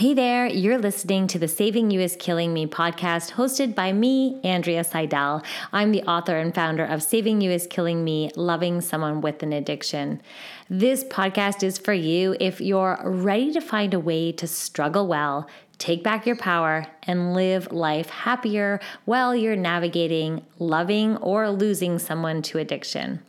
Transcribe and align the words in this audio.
Hey 0.00 0.14
there, 0.14 0.46
you're 0.46 0.78
listening 0.78 1.26
to 1.26 1.38
the 1.38 1.46
Saving 1.46 1.90
You 1.90 2.00
is 2.00 2.16
Killing 2.18 2.54
Me 2.54 2.66
podcast 2.66 3.32
hosted 3.32 3.74
by 3.74 3.92
me, 3.92 4.40
Andrea 4.42 4.82
Seydel. 4.82 5.44
I'm 5.74 5.92
the 5.92 6.02
author 6.04 6.38
and 6.38 6.54
founder 6.54 6.86
of 6.86 7.02
Saving 7.02 7.42
You 7.42 7.50
is 7.50 7.66
Killing 7.66 8.02
Me 8.02 8.30
Loving 8.34 8.80
Someone 8.80 9.20
with 9.20 9.42
an 9.42 9.52
Addiction. 9.52 10.22
This 10.70 11.04
podcast 11.04 11.62
is 11.62 11.76
for 11.76 11.92
you 11.92 12.34
if 12.40 12.62
you're 12.62 12.98
ready 13.04 13.52
to 13.52 13.60
find 13.60 13.92
a 13.92 14.00
way 14.00 14.32
to 14.32 14.46
struggle 14.46 15.06
well, 15.06 15.46
take 15.76 16.02
back 16.02 16.24
your 16.24 16.36
power, 16.36 16.86
and 17.02 17.34
live 17.34 17.70
life 17.70 18.08
happier 18.08 18.80
while 19.04 19.36
you're 19.36 19.54
navigating 19.54 20.42
loving 20.58 21.18
or 21.18 21.50
losing 21.50 21.98
someone 21.98 22.40
to 22.40 22.56
addiction. 22.56 23.20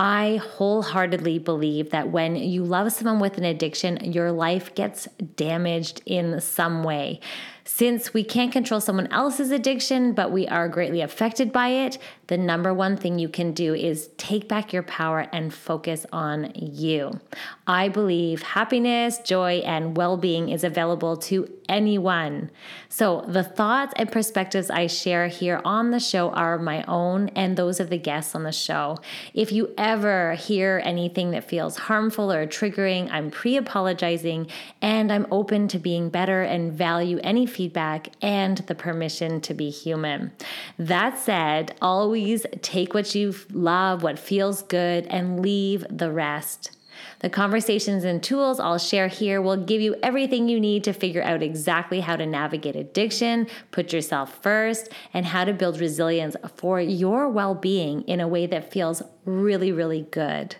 I 0.00 0.36
wholeheartedly 0.36 1.40
believe 1.40 1.90
that 1.90 2.10
when 2.10 2.34
you 2.34 2.64
love 2.64 2.90
someone 2.90 3.18
with 3.20 3.36
an 3.36 3.44
addiction, 3.44 3.98
your 4.14 4.32
life 4.32 4.74
gets 4.74 5.06
damaged 5.36 6.00
in 6.06 6.40
some 6.40 6.82
way. 6.82 7.20
Since 7.64 8.14
we 8.14 8.24
can't 8.24 8.52
control 8.52 8.80
someone 8.80 9.06
else's 9.12 9.50
addiction, 9.50 10.12
but 10.12 10.30
we 10.32 10.46
are 10.48 10.68
greatly 10.68 11.00
affected 11.00 11.52
by 11.52 11.68
it, 11.68 11.98
the 12.26 12.38
number 12.38 12.72
one 12.72 12.96
thing 12.96 13.18
you 13.18 13.28
can 13.28 13.52
do 13.52 13.74
is 13.74 14.08
take 14.16 14.48
back 14.48 14.72
your 14.72 14.84
power 14.84 15.26
and 15.32 15.52
focus 15.52 16.06
on 16.12 16.52
you. 16.54 17.20
I 17.66 17.88
believe 17.88 18.42
happiness, 18.42 19.18
joy, 19.18 19.62
and 19.66 19.96
well 19.96 20.16
being 20.16 20.48
is 20.48 20.62
available 20.62 21.16
to 21.16 21.50
anyone. 21.68 22.50
So, 22.88 23.24
the 23.26 23.44
thoughts 23.44 23.94
and 23.96 24.10
perspectives 24.10 24.70
I 24.70 24.86
share 24.86 25.28
here 25.28 25.60
on 25.64 25.90
the 25.90 26.00
show 26.00 26.30
are 26.30 26.58
my 26.58 26.82
own 26.84 27.28
and 27.30 27.56
those 27.56 27.80
of 27.80 27.90
the 27.90 27.98
guests 27.98 28.34
on 28.34 28.42
the 28.42 28.52
show. 28.52 28.98
If 29.34 29.52
you 29.52 29.72
ever 29.78 30.34
hear 30.34 30.82
anything 30.84 31.30
that 31.30 31.48
feels 31.48 31.76
harmful 31.76 32.30
or 32.32 32.46
triggering, 32.46 33.08
I'm 33.10 33.30
pre 33.30 33.56
apologizing 33.56 34.48
and 34.82 35.12
I'm 35.12 35.26
open 35.30 35.68
to 35.68 35.78
being 35.78 36.10
better 36.10 36.42
and 36.42 36.72
value 36.72 37.18
any 37.22 37.46
feedback 37.50 38.08
and 38.22 38.58
the 38.58 38.74
permission 38.74 39.40
to 39.42 39.54
be 39.54 39.70
human. 39.70 40.32
That 40.78 41.18
said, 41.18 41.76
always 41.82 42.46
take 42.62 42.94
what 42.94 43.14
you 43.14 43.34
love, 43.52 44.02
what 44.02 44.18
feels 44.18 44.62
good, 44.62 45.06
and 45.06 45.40
leave 45.40 45.84
the 45.90 46.10
rest. 46.10 46.76
The 47.20 47.30
conversations 47.30 48.04
and 48.04 48.22
tools 48.22 48.60
I'll 48.60 48.78
share 48.78 49.08
here 49.08 49.42
will 49.42 49.56
give 49.56 49.80
you 49.80 49.96
everything 50.02 50.48
you 50.48 50.60
need 50.60 50.84
to 50.84 50.92
figure 50.92 51.22
out 51.22 51.42
exactly 51.42 52.00
how 52.00 52.16
to 52.16 52.26
navigate 52.26 52.76
addiction, 52.76 53.46
put 53.70 53.92
yourself 53.92 54.42
first, 54.42 54.88
and 55.12 55.26
how 55.26 55.44
to 55.44 55.52
build 55.52 55.80
resilience 55.80 56.36
for 56.56 56.80
your 56.80 57.28
well 57.28 57.54
being 57.54 58.02
in 58.02 58.20
a 58.20 58.28
way 58.28 58.46
that 58.46 58.72
feels 58.72 59.02
really, 59.24 59.72
really 59.72 60.06
good. 60.10 60.56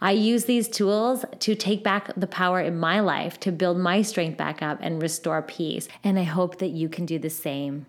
I 0.00 0.12
use 0.12 0.44
these 0.44 0.68
tools 0.68 1.24
to 1.40 1.54
take 1.54 1.82
back 1.82 2.10
the 2.16 2.26
power 2.26 2.60
in 2.60 2.78
my 2.78 3.00
life, 3.00 3.38
to 3.40 3.52
build 3.52 3.78
my 3.78 4.02
strength 4.02 4.36
back 4.36 4.62
up 4.62 4.78
and 4.80 5.00
restore 5.00 5.42
peace. 5.42 5.88
And 6.02 6.18
I 6.18 6.24
hope 6.24 6.58
that 6.58 6.70
you 6.70 6.88
can 6.88 7.06
do 7.06 7.18
the 7.18 7.30
same. 7.30 7.86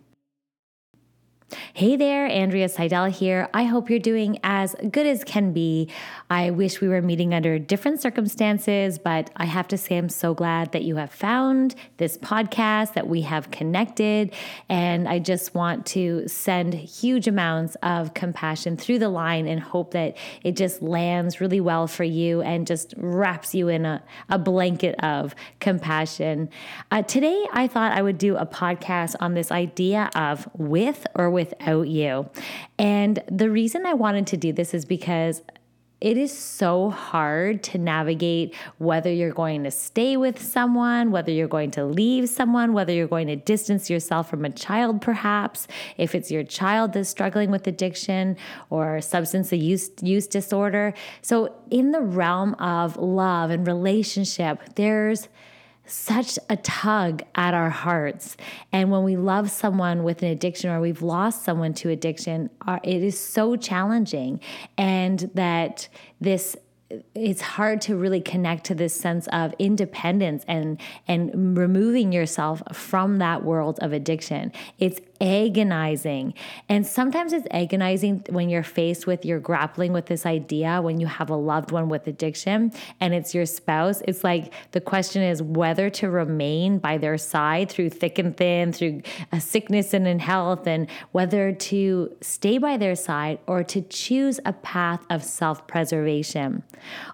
Hey 1.78 1.98
there, 1.98 2.26
Andrea 2.26 2.70
Seydel 2.70 3.12
here. 3.12 3.50
I 3.54 3.66
hope 3.66 3.90
you're 3.90 4.00
doing 4.00 4.40
as 4.46 4.78
good 4.92 5.06
as 5.06 5.26
can 5.26 5.52
be. 5.52 5.90
I 6.30 6.52
wish 6.52 6.80
we 6.80 6.88
were 6.88 7.02
meeting 7.02 7.34
under 7.34 7.60
different 7.60 8.02
circumstances, 8.02 8.98
but 8.98 9.30
I 9.36 9.44
have 9.44 9.68
to 9.68 9.78
say 9.78 9.98
I'm 9.98 10.08
so 10.08 10.34
glad 10.34 10.72
that 10.72 10.84
you 10.84 10.96
have 10.96 11.12
found 11.12 11.76
this 11.98 12.18
podcast, 12.18 12.94
that 12.94 13.10
we 13.10 13.24
have 13.24 13.52
connected, 13.52 14.34
and 14.70 15.06
I 15.06 15.20
just 15.20 15.54
want 15.54 15.86
to 15.88 16.26
send 16.30 16.76
huge 16.76 17.28
amounts 17.28 17.76
of 17.84 18.14
compassion 18.14 18.78
through 18.78 19.00
the 19.00 19.10
line 19.10 19.46
and 19.46 19.60
hope 19.60 19.92
that 19.92 20.16
it 20.46 20.56
just 20.56 20.82
lands 20.82 21.42
really 21.42 21.60
well 21.60 21.88
for 21.88 22.06
you 22.06 22.42
and 22.42 22.66
just 22.66 22.94
wraps 22.96 23.54
you 23.54 23.68
in 23.68 23.86
a, 23.86 24.02
a 24.30 24.40
blanket 24.40 24.96
of 25.04 25.36
compassion. 25.60 26.48
Uh, 26.90 27.02
today, 27.02 27.46
I 27.52 27.68
thought 27.68 27.92
I 27.92 28.02
would 28.02 28.18
do 28.18 28.38
a 28.38 28.46
podcast 28.46 29.16
on 29.20 29.34
this 29.34 29.52
idea 29.52 30.10
of 30.16 30.48
with 30.54 31.06
or 31.16 31.30
without 31.30 31.65
you. 31.84 32.30
And 32.78 33.24
the 33.30 33.50
reason 33.50 33.86
I 33.86 33.94
wanted 33.94 34.28
to 34.28 34.38
do 34.38 34.54
this 34.54 34.74
is 34.74 34.86
because 34.86 35.42
it 36.02 36.18
is 36.18 36.38
so 36.38 36.90
hard 36.90 37.64
to 37.64 37.78
navigate 37.78 38.54
whether 38.78 39.12
you're 39.12 39.34
going 39.34 39.64
to 39.64 39.72
stay 39.72 40.18
with 40.18 40.42
someone, 40.42 41.10
whether 41.10 41.32
you're 41.32 41.48
going 41.48 41.72
to 41.72 41.86
leave 41.86 42.28
someone, 42.28 42.74
whether 42.74 42.92
you're 42.92 43.08
going 43.08 43.28
to 43.28 43.36
distance 43.38 43.90
yourself 43.90 44.30
from 44.30 44.44
a 44.44 44.50
child, 44.50 45.02
perhaps, 45.02 45.68
if 45.98 46.14
it's 46.14 46.30
your 46.30 46.44
child 46.44 46.94
that's 46.94 47.10
struggling 47.10 47.50
with 47.50 47.66
addiction 47.66 48.36
or 48.70 49.00
substance 49.00 49.54
use, 49.54 49.90
use 50.02 50.28
disorder. 50.28 50.94
So, 51.22 51.56
in 51.72 51.92
the 51.92 52.02
realm 52.02 52.56
of 52.56 52.98
love 52.98 53.50
and 53.50 53.66
relationship, 53.66 54.76
there's 54.76 55.30
such 55.86 56.40
a 56.50 56.58
tug 56.58 57.24
at 57.36 57.54
our 57.54 57.70
hearts. 57.70 58.38
And 58.72 58.92
when 58.92 59.04
we 59.04 59.16
love 59.16 59.52
someone 59.52 60.04
with 60.04 60.24
an 60.24 60.30
addiction 60.30 60.70
or 60.70 60.80
we've 60.80 61.02
lost 61.02 61.44
someone 61.44 61.74
to 61.76 61.90
addiction, 61.90 62.50
it 62.84 63.04
is 63.04 63.20
so 63.20 63.56
challenging. 63.56 64.40
And 64.78 65.32
that 65.36 65.88
this 66.20 66.56
it's 67.16 67.42
hard 67.42 67.82
to 67.82 67.96
really 67.96 68.22
connect 68.22 68.66
to 68.66 68.76
this 68.76 68.94
sense 68.94 69.28
of 69.34 69.54
independence 69.58 70.46
and 70.48 70.80
and 71.08 71.58
removing 71.58 72.12
yourself 72.12 72.62
from 72.74 73.18
that 73.18 73.44
world 73.44 73.80
of 73.82 73.92
addiction. 73.92 74.52
It's 74.78 75.00
agonizing. 75.22 76.34
And 76.70 76.86
sometimes 76.86 77.34
it's 77.34 77.48
agonizing 77.52 78.24
when 78.30 78.50
you're 78.50 78.64
faced 78.64 79.08
with 79.08 79.26
you're 79.26 79.40
grappling 79.40 79.94
with 79.94 80.06
this 80.08 80.26
idea 80.26 80.82
when 80.82 81.00
you 81.00 81.08
have 81.08 81.30
a 81.30 81.36
loved 81.36 81.72
one 81.72 81.90
with 81.90 82.08
addiction 82.08 82.72
and 83.00 83.14
it's 83.14 83.34
your 83.34 83.46
spouse. 83.46 84.02
It's 84.08 84.24
like 84.24 84.54
the 84.72 84.82
question 84.82 85.22
is 85.24 85.42
whether 85.42 85.90
to 85.92 86.10
remain 86.10 86.80
by 86.80 86.98
their 86.98 87.18
side 87.18 87.70
through 87.70 87.90
thick 87.90 88.20
and 88.20 88.36
thin, 88.36 88.72
through 88.72 89.02
a 89.32 89.40
sickness 89.40 89.94
and 89.94 90.08
in 90.08 90.20
health, 90.20 90.68
and 90.68 90.88
whether 91.12 91.52
to 91.52 92.16
stay 92.22 92.58
by 92.58 92.78
their 92.78 92.96
side 92.96 93.40
or 93.48 93.64
to 93.64 93.82
choose 93.82 94.40
a 94.46 94.54
path 94.54 95.06
of 95.10 95.24
self 95.24 95.68
preservation. 95.68 96.64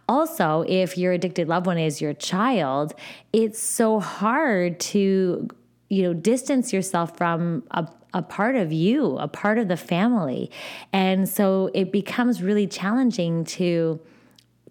Also, 0.07 0.65
if 0.67 0.97
your 0.97 1.13
addicted 1.13 1.47
loved 1.47 1.65
one 1.65 1.77
is 1.77 2.01
your 2.01 2.13
child, 2.13 2.93
it's 3.33 3.61
so 3.61 3.99
hard 3.99 4.79
to 4.79 5.47
you 5.91 6.03
know 6.03 6.13
distance 6.13 6.71
yourself 6.71 7.17
from 7.17 7.63
a, 7.71 7.85
a 8.13 8.21
part 8.21 8.55
of 8.55 8.71
you 8.71 9.17
a 9.17 9.27
part 9.27 9.57
of 9.57 9.67
the 9.67 9.77
family. 9.77 10.49
And 10.93 11.27
so 11.27 11.69
it 11.73 11.91
becomes 11.91 12.41
really 12.41 12.65
challenging 12.65 13.43
to 13.59 13.99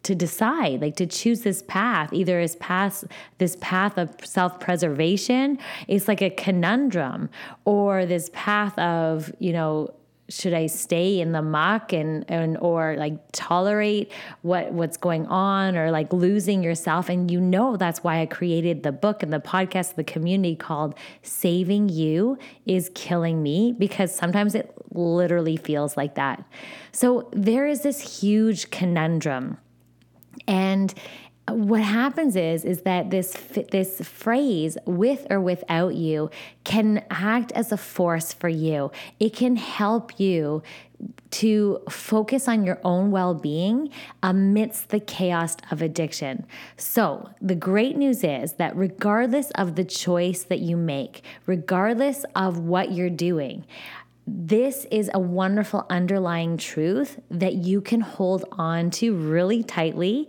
to 0.03 0.15
decide 0.15 0.81
like 0.81 0.97
to 0.97 1.07
choose 1.07 1.43
this 1.43 1.63
path 1.69 2.11
either 2.15 2.41
as 2.41 2.57
path 2.57 3.05
this 3.37 3.59
path 3.61 3.99
of 3.99 4.09
self-preservation 4.25 5.59
it's 5.89 6.09
like 6.09 6.23
a 6.23 6.31
conundrum 6.31 7.29
or 7.67 8.07
this 8.07 8.31
path 8.33 8.79
of 8.79 9.31
you 9.41 9.53
know 9.53 9.93
should 10.31 10.55
I 10.55 10.67
stay 10.67 11.21
in 11.21 11.33
the 11.33 11.43
muck 11.43 11.93
and, 11.93 12.25
and 12.31 12.57
or 12.59 12.97
like 12.97 13.15
tolerate 13.33 14.13
what 14.43 14.73
what's 14.73 14.97
going 14.97 15.27
on 15.27 15.77
or 15.77 15.91
like 15.91 16.13
losing 16.13 16.63
yourself 16.63 17.09
and 17.09 17.31
you 17.31 17.41
know 17.41 17.77
that's 17.77 18.05
why 18.05 18.21
I 18.21 18.27
created 18.27 18.83
the 18.83 18.93
book 18.93 19.23
and 19.23 19.33
the 19.33 19.41
podcast 19.41 19.97
the 19.97 20.05
community 20.05 20.57
called 20.57 20.95
Saving 21.23 21.89
You 21.89 22.39
is 22.65 22.91
Killing 22.95 23.43
Me 23.43 23.75
because 23.77 24.15
sometimes 24.15 24.55
it 24.55 24.73
literally 24.93 25.57
feels 25.57 25.97
like 25.97 26.15
that. 26.15 26.45
So 26.93 27.29
there 27.33 27.67
is 27.67 27.83
this 27.83 28.21
huge 28.21 28.71
conundrum 28.71 29.59
and 30.47 30.95
what 31.49 31.83
happens 31.83 32.37
is 32.37 32.65
is 32.65 32.83
that 32.83 33.11
this 33.11 33.33
this 33.71 34.01
phrase 34.01 34.79
with 34.87 35.27
or 35.31 35.41
without 35.41 35.95
you 35.95 36.31
can 36.65 37.05
act 37.11 37.51
as 37.53 37.73
a 37.73 37.77
force 37.77 38.33
for 38.33 38.49
you 38.49 38.91
it 39.19 39.35
can 39.35 39.57
help 39.57 40.21
you 40.21 40.63
to 41.31 41.81
focus 41.89 42.49
on 42.49 42.65
your 42.65 42.79
own 42.85 43.11
well 43.11 43.35
being 43.35 43.91
amidst 44.23 44.89
the 44.89 45.01
chaos 45.01 45.57
of 45.71 45.81
addiction. 45.81 46.45
So, 46.77 47.31
the 47.41 47.55
great 47.55 47.97
news 47.97 48.25
is 48.25 48.55
that 48.55 48.77
regardless 48.77 49.51
of 49.53 49.77
the 49.77 49.85
choice 49.85 50.43
that 50.45 50.59
you 50.59 50.77
make, 50.77 51.23
regardless 51.47 52.25
of 52.35 52.59
what 52.59 52.93
you're 52.93 53.11
doing, 53.11 53.65
this 54.33 54.87
is 54.93 55.11
a 55.13 55.19
wonderful 55.19 55.85
underlying 55.91 56.57
truth 56.57 57.19
that 57.31 57.55
you 57.55 57.81
can 57.81 58.01
hold 58.01 58.45
on 58.53 58.89
to 58.93 59.13
really 59.13 59.65
tightly 59.65 60.29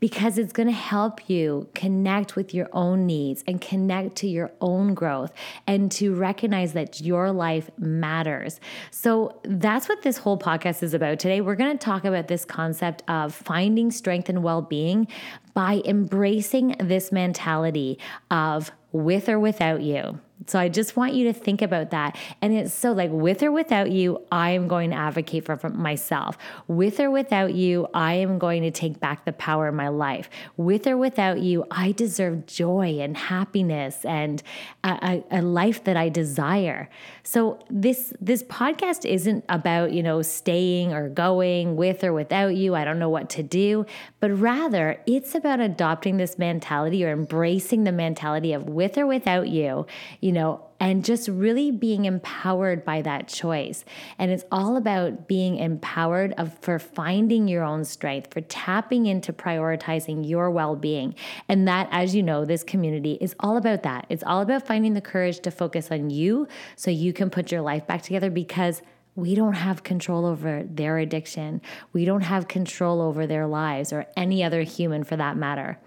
because 0.00 0.38
it's 0.38 0.54
going 0.54 0.68
to 0.68 0.72
help 0.72 1.28
you 1.28 1.68
connect 1.74 2.34
with 2.34 2.54
your 2.54 2.70
own 2.72 3.04
needs 3.04 3.44
and 3.46 3.60
connect 3.60 4.16
to 4.16 4.26
your 4.26 4.50
own 4.62 4.94
growth 4.94 5.32
and 5.66 5.92
to 5.92 6.14
recognize 6.14 6.72
that 6.72 7.02
your 7.02 7.30
life 7.30 7.70
matters. 7.76 8.58
So 8.90 9.38
that's 9.44 9.86
what 9.86 10.00
this 10.00 10.16
whole 10.16 10.38
podcast 10.38 10.82
is 10.82 10.94
about. 10.94 11.18
Today, 11.18 11.42
we're 11.42 11.54
going 11.54 11.76
to 11.76 11.84
talk 11.84 12.06
about 12.06 12.28
this 12.28 12.46
concept 12.46 13.02
of 13.06 13.34
finding 13.34 13.90
strength 13.90 14.30
and 14.30 14.42
well 14.42 14.62
being 14.62 15.08
by 15.52 15.82
embracing 15.84 16.74
this 16.80 17.12
mentality 17.12 17.98
of 18.30 18.72
with 18.92 19.28
or 19.28 19.38
without 19.38 19.82
you. 19.82 20.18
So 20.46 20.58
I 20.58 20.68
just 20.68 20.96
want 20.96 21.14
you 21.14 21.24
to 21.24 21.32
think 21.32 21.62
about 21.62 21.90
that. 21.90 22.16
And 22.40 22.52
it's 22.52 22.74
so 22.74 22.92
like 22.92 23.10
with 23.10 23.42
or 23.42 23.52
without 23.52 23.90
you, 23.90 24.22
I 24.30 24.50
am 24.50 24.68
going 24.68 24.90
to 24.90 24.96
advocate 24.96 25.44
for, 25.44 25.56
for, 25.56 25.70
myself. 25.70 26.36
With 26.68 27.00
or 27.00 27.10
without 27.10 27.54
you, 27.54 27.88
I 27.94 28.14
am 28.14 28.38
going 28.38 28.62
to 28.62 28.70
take 28.70 29.00
back 29.00 29.24
the 29.24 29.32
power 29.32 29.68
in 29.68 29.74
my 29.74 29.88
life. 29.88 30.28
With 30.56 30.86
or 30.86 30.96
without 30.96 31.40
you, 31.40 31.64
I 31.70 31.92
deserve 31.92 32.46
joy 32.46 32.98
and 33.00 33.16
happiness 33.16 34.04
and 34.04 34.42
a, 34.84 35.22
a, 35.30 35.38
a 35.38 35.42
life 35.42 35.84
that 35.84 35.96
I 35.96 36.08
desire. 36.08 36.88
So 37.22 37.58
this 37.70 38.12
this 38.20 38.42
podcast 38.44 39.04
isn't 39.04 39.44
about, 39.48 39.92
you 39.92 40.02
know, 40.02 40.22
staying 40.22 40.92
or 40.92 41.08
going 41.08 41.76
with 41.76 42.04
or 42.04 42.12
without 42.12 42.56
you. 42.56 42.74
I 42.74 42.84
don't 42.84 42.98
know 42.98 43.08
what 43.08 43.30
to 43.30 43.42
do, 43.42 43.86
but 44.20 44.30
rather 44.30 45.00
it's 45.06 45.34
about 45.34 45.60
adopting 45.60 46.16
this 46.16 46.38
mentality 46.38 47.04
or 47.04 47.12
embracing 47.12 47.84
the 47.84 47.92
mentality 47.92 48.52
of 48.52 48.68
with 48.68 48.98
or 48.98 49.06
without 49.06 49.48
you. 49.48 49.86
You 50.20 50.31
you 50.32 50.38
know, 50.40 50.64
and 50.80 51.04
just 51.04 51.28
really 51.28 51.70
being 51.70 52.06
empowered 52.06 52.86
by 52.86 53.02
that 53.02 53.28
choice. 53.28 53.84
And 54.18 54.30
it's 54.30 54.44
all 54.50 54.78
about 54.78 55.28
being 55.28 55.58
empowered 55.58 56.32
of 56.38 56.56
for 56.60 56.78
finding 56.78 57.48
your 57.48 57.62
own 57.62 57.84
strength, 57.84 58.32
for 58.32 58.40
tapping 58.40 59.04
into 59.04 59.30
prioritizing 59.34 60.26
your 60.26 60.50
well-being. 60.50 61.16
And 61.50 61.68
that 61.68 61.86
as 61.90 62.14
you 62.14 62.22
know, 62.22 62.46
this 62.46 62.64
community 62.64 63.18
is 63.20 63.34
all 63.40 63.58
about 63.58 63.82
that. 63.82 64.06
It's 64.08 64.24
all 64.24 64.40
about 64.40 64.66
finding 64.66 64.94
the 64.94 65.02
courage 65.02 65.40
to 65.40 65.50
focus 65.50 65.90
on 65.90 66.08
you 66.08 66.48
so 66.76 66.90
you 66.90 67.12
can 67.12 67.28
put 67.28 67.52
your 67.52 67.60
life 67.60 67.86
back 67.86 68.00
together 68.00 68.30
because 68.30 68.80
we 69.14 69.34
don't 69.34 69.54
have 69.54 69.82
control 69.82 70.24
over 70.24 70.62
their 70.62 70.98
addiction. 70.98 71.60
We 71.92 72.04
don't 72.04 72.22
have 72.22 72.48
control 72.48 73.02
over 73.02 73.26
their 73.26 73.46
lives 73.46 73.92
or 73.92 74.06
any 74.16 74.42
other 74.42 74.62
human 74.62 75.04
for 75.04 75.16
that 75.16 75.36
matter. 75.36 75.78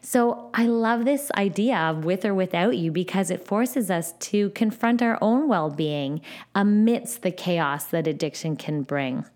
So 0.00 0.50
I 0.54 0.66
love 0.66 1.04
this 1.04 1.30
idea 1.36 1.76
of 1.76 2.04
with 2.04 2.24
or 2.24 2.32
without 2.32 2.78
you 2.78 2.90
because 2.90 3.30
it 3.30 3.46
forces 3.46 3.90
us 3.90 4.12
to 4.12 4.50
confront 4.50 5.02
our 5.02 5.18
own 5.20 5.46
well 5.46 5.70
being 5.70 6.22
amidst 6.54 7.22
the 7.22 7.30
chaos 7.30 7.84
that 7.86 8.06
addiction 8.06 8.56
can 8.56 8.82
bring. 8.82 9.26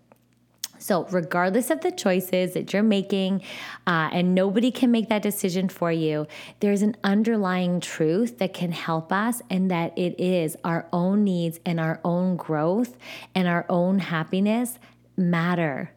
So, 0.85 1.07
regardless 1.09 1.71
of 1.71 1.81
the 1.81 1.91
choices 1.91 2.53
that 2.53 2.71
you're 2.71 2.83
making, 2.83 3.41
uh, 3.87 4.09
and 4.13 4.35
nobody 4.35 4.69
can 4.69 4.91
make 4.91 5.09
that 5.09 5.23
decision 5.23 5.67
for 5.67 5.91
you, 5.91 6.27
there's 6.59 6.83
an 6.83 6.95
underlying 7.03 7.79
truth 7.79 8.37
that 8.37 8.53
can 8.53 8.71
help 8.71 9.11
us, 9.11 9.41
and 9.49 9.71
that 9.71 9.97
it 9.97 10.13
is 10.19 10.55
our 10.63 10.85
own 10.93 11.23
needs 11.23 11.59
and 11.65 11.79
our 11.79 11.99
own 12.05 12.35
growth 12.35 12.97
and 13.33 13.47
our 13.47 13.65
own 13.67 13.97
happiness 13.97 14.77
matter. 15.17 15.89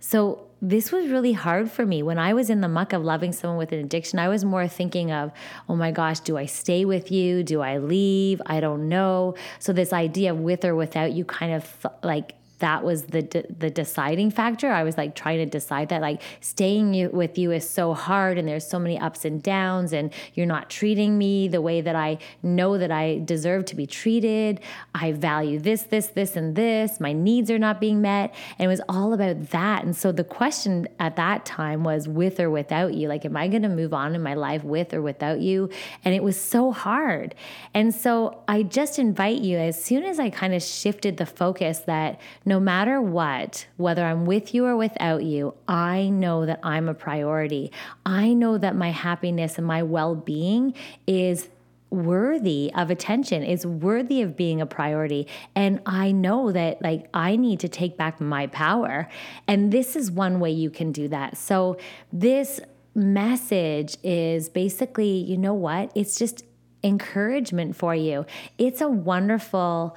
So, 0.00 0.48
this 0.60 0.90
was 0.90 1.08
really 1.08 1.34
hard 1.34 1.70
for 1.70 1.86
me. 1.86 2.02
When 2.02 2.18
I 2.18 2.34
was 2.34 2.50
in 2.50 2.62
the 2.62 2.68
muck 2.68 2.92
of 2.92 3.04
loving 3.04 3.30
someone 3.32 3.58
with 3.58 3.70
an 3.70 3.78
addiction, 3.78 4.18
I 4.18 4.26
was 4.26 4.44
more 4.44 4.66
thinking 4.66 5.12
of, 5.12 5.30
oh 5.68 5.76
my 5.76 5.92
gosh, 5.92 6.18
do 6.18 6.36
I 6.36 6.46
stay 6.46 6.84
with 6.84 7.12
you? 7.12 7.44
Do 7.44 7.60
I 7.60 7.78
leave? 7.78 8.42
I 8.46 8.58
don't 8.58 8.88
know. 8.88 9.36
So, 9.60 9.72
this 9.72 9.92
idea 9.92 10.32
of 10.32 10.40
with 10.40 10.64
or 10.64 10.74
without 10.74 11.12
you 11.12 11.24
kind 11.24 11.52
of 11.52 11.86
like 12.02 12.34
that 12.62 12.84
was 12.84 13.02
the 13.06 13.22
the 13.58 13.70
deciding 13.70 14.30
factor. 14.30 14.70
I 14.70 14.84
was 14.84 14.96
like 14.96 15.16
trying 15.16 15.38
to 15.38 15.46
decide 15.46 15.88
that 15.88 16.00
like 16.00 16.22
staying 16.40 16.94
you, 16.94 17.10
with 17.10 17.36
you 17.36 17.50
is 17.50 17.68
so 17.68 17.92
hard 17.92 18.38
and 18.38 18.46
there's 18.46 18.64
so 18.64 18.78
many 18.78 18.96
ups 19.00 19.24
and 19.24 19.42
downs 19.42 19.92
and 19.92 20.12
you're 20.34 20.46
not 20.46 20.70
treating 20.70 21.18
me 21.18 21.48
the 21.48 21.60
way 21.60 21.80
that 21.80 21.96
I 21.96 22.18
know 22.40 22.78
that 22.78 22.92
I 22.92 23.20
deserve 23.24 23.64
to 23.66 23.74
be 23.74 23.84
treated. 23.84 24.60
I 24.94 25.10
value 25.10 25.58
this 25.58 25.82
this 25.82 26.06
this 26.06 26.36
and 26.36 26.54
this. 26.54 27.00
My 27.00 27.12
needs 27.12 27.50
are 27.50 27.58
not 27.58 27.80
being 27.80 28.00
met 28.00 28.32
and 28.58 28.66
it 28.66 28.68
was 28.68 28.80
all 28.88 29.12
about 29.12 29.50
that. 29.50 29.82
And 29.82 29.96
so 29.96 30.12
the 30.12 30.22
question 30.22 30.86
at 31.00 31.16
that 31.16 31.44
time 31.44 31.82
was 31.82 32.06
with 32.06 32.38
or 32.38 32.48
without 32.48 32.94
you. 32.94 33.08
Like 33.08 33.24
am 33.24 33.36
I 33.36 33.48
going 33.48 33.62
to 33.62 33.68
move 33.68 33.92
on 33.92 34.14
in 34.14 34.22
my 34.22 34.34
life 34.34 34.62
with 34.62 34.94
or 34.94 35.02
without 35.02 35.40
you? 35.40 35.68
And 36.04 36.14
it 36.14 36.22
was 36.22 36.40
so 36.40 36.70
hard. 36.70 37.34
And 37.74 37.92
so 37.92 38.44
I 38.46 38.62
just 38.62 39.00
invite 39.00 39.40
you 39.40 39.58
as 39.58 39.82
soon 39.82 40.04
as 40.04 40.20
I 40.20 40.30
kind 40.30 40.54
of 40.54 40.62
shifted 40.62 41.16
the 41.16 41.26
focus 41.26 41.80
that 41.80 42.20
no 42.44 42.51
matter 42.60 43.00
what, 43.00 43.66
whether 43.76 44.04
I'm 44.04 44.26
with 44.26 44.54
you 44.54 44.66
or 44.66 44.76
without 44.76 45.24
you, 45.24 45.54
I 45.68 46.08
know 46.08 46.46
that 46.46 46.60
I'm 46.62 46.88
a 46.88 46.94
priority. 46.94 47.72
I 48.04 48.32
know 48.32 48.58
that 48.58 48.76
my 48.76 48.90
happiness 48.90 49.58
and 49.58 49.66
my 49.66 49.82
well 49.82 50.14
being 50.14 50.74
is 51.06 51.48
worthy 51.92 52.72
of 52.74 52.90
attention 52.90 53.42
is 53.42 53.66
worthy 53.66 54.22
of 54.22 54.34
being 54.34 54.62
a 54.62 54.66
priority. 54.66 55.28
And 55.54 55.78
i 55.84 56.10
know 56.10 56.50
that 56.50 56.80
like 56.80 57.06
i 57.12 57.36
need 57.36 57.60
to 57.60 57.68
take 57.68 57.98
back 57.98 58.18
my 58.18 58.46
power. 58.46 59.08
And 59.46 59.70
this 59.70 59.94
is 59.94 60.10
one 60.10 60.40
way 60.40 60.50
you 60.50 60.70
can 60.70 60.90
do 60.90 61.06
that. 61.08 61.36
So 61.36 61.76
this 62.10 62.60
message 62.94 63.98
is 64.02 64.48
basically 64.48 65.18
you 65.18 65.36
know 65.36 65.54
what? 65.54 65.92
It's 65.94 66.18
just 66.18 66.44
encouragement 66.82 67.76
for 67.76 67.94
you. 67.94 68.24
It's 68.58 68.80
a 68.80 68.88
wonderful 68.88 69.96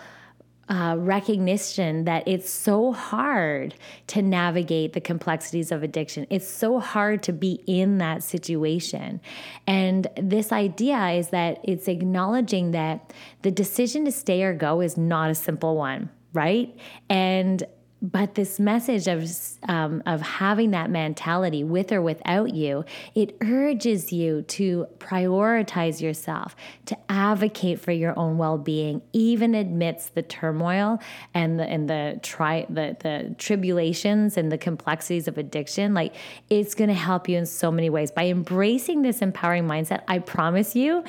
uh, 0.68 0.96
recognition 0.98 2.06
that 2.06 2.28
it's 2.28 2.50
so 2.50 2.92
hard 2.92 3.76
to 4.08 4.22
navigate 4.22 4.94
the 4.94 5.02
complexities 5.02 5.72
of 5.72 5.84
addiction. 5.84 6.26
It's 6.30 6.48
so 6.48 6.80
hard 6.80 7.22
to 7.24 7.34
be 7.34 7.64
in 7.68 8.00
that 8.00 8.24
situation. 8.24 9.22
And 9.68 10.08
this 10.18 10.52
idea 10.52 11.10
is 11.10 11.30
that 11.30 11.60
it's 11.64 11.88
acknowledging 11.88 12.72
that 12.72 13.14
the 13.44 13.52
decision 13.52 14.06
to 14.06 14.12
stay 14.12 14.44
or 14.44 14.54
go 14.54 14.82
is 14.82 14.98
not 14.98 15.30
a 15.30 15.36
simple 15.36 15.76
one, 15.76 16.10
right? 16.34 16.76
And 17.10 17.64
but 18.02 18.36
this 18.36 18.60
message 18.60 19.08
of 19.08 19.30
um, 19.68 20.04
of 20.06 20.22
having 20.22 20.72
that 20.72 20.90
mentality 20.90 21.64
with 21.64 21.92
or 21.92 22.02
without 22.02 22.54
you 22.54 22.84
it 23.16 23.36
urges 23.42 24.12
you 24.12 24.42
to 24.44 24.86
prioritize 25.00 26.02
yourself 26.02 26.56
to 26.86 26.98
advocate 27.10 27.80
for 27.80 27.92
your 27.92 28.18
own 28.20 28.38
well-being 28.38 29.02
even 29.14 29.56
amidst 29.56 30.14
the 30.14 30.22
turmoil 30.22 31.00
and 31.34 31.60
the 31.60 31.64
and 31.64 31.90
the 31.90 32.20
tri 32.22 32.66
the, 32.70 32.96
the 33.00 33.34
tribulations 33.38 34.38
and 34.38 34.52
the 34.52 34.58
complexities 34.58 35.28
of 35.28 35.38
addiction. 35.38 35.94
Like 35.94 36.16
it's 36.50 36.76
going 36.76 36.90
to 36.90 36.94
help 36.94 37.30
you 37.30 37.38
in 37.38 37.46
so 37.46 37.72
many 37.72 37.90
ways. 37.90 38.12
By 38.12 38.28
embracing 38.28 39.02
this 39.02 39.22
empowering 39.22 39.66
mindset 39.66 40.04
i 40.08 40.20
promise 40.20 40.76
you 40.76 41.04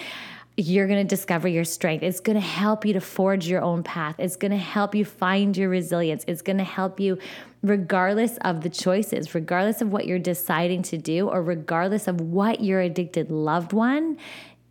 you're 0.56 0.86
going 0.86 1.06
to 1.06 1.16
discover 1.16 1.48
your 1.48 1.64
strength. 1.64 2.02
It's 2.02 2.20
going 2.20 2.36
to 2.36 2.46
help 2.46 2.86
you 2.86 2.94
to 2.94 3.00
forge 3.00 3.46
your 3.46 3.60
own 3.60 3.82
path. 3.82 4.16
It's 4.18 4.36
going 4.36 4.52
to 4.52 4.56
help 4.56 4.94
you 4.94 5.04
find 5.04 5.54
your 5.54 5.68
resilience. 5.68 6.24
It's 6.26 6.40
going 6.40 6.58
to 6.58 6.64
help 6.64 6.98
you, 6.98 7.18
regardless 7.62 8.38
of 8.38 8.62
the 8.62 8.70
choices, 8.70 9.34
regardless 9.34 9.82
of 9.82 9.92
what 9.92 10.06
you're 10.06 10.18
deciding 10.18 10.82
to 10.84 10.96
do, 10.96 11.28
or 11.28 11.42
regardless 11.42 12.08
of 12.08 12.20
what 12.20 12.62
your 12.62 12.80
addicted 12.80 13.30
loved 13.30 13.74
one 13.74 14.16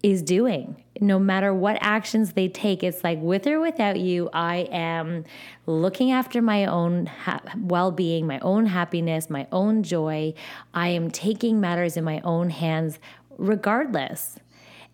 is 0.01 0.23
doing. 0.23 0.83
No 1.01 1.19
matter 1.19 1.53
what 1.53 1.77
actions 1.81 2.33
they 2.33 2.47
take, 2.47 2.83
it's 2.83 3.03
like 3.03 3.19
with 3.21 3.45
or 3.45 3.59
without 3.59 3.99
you, 3.99 4.29
I 4.33 4.67
am 4.71 5.23
looking 5.67 6.11
after 6.11 6.41
my 6.41 6.65
own 6.65 7.05
ha- 7.05 7.41
well 7.57 7.91
being, 7.91 8.25
my 8.25 8.39
own 8.39 8.65
happiness, 8.65 9.29
my 9.29 9.47
own 9.51 9.83
joy. 9.83 10.33
I 10.73 10.89
am 10.89 11.11
taking 11.11 11.59
matters 11.59 11.95
in 11.95 12.03
my 12.03 12.21
own 12.21 12.49
hands 12.49 12.97
regardless 13.37 14.39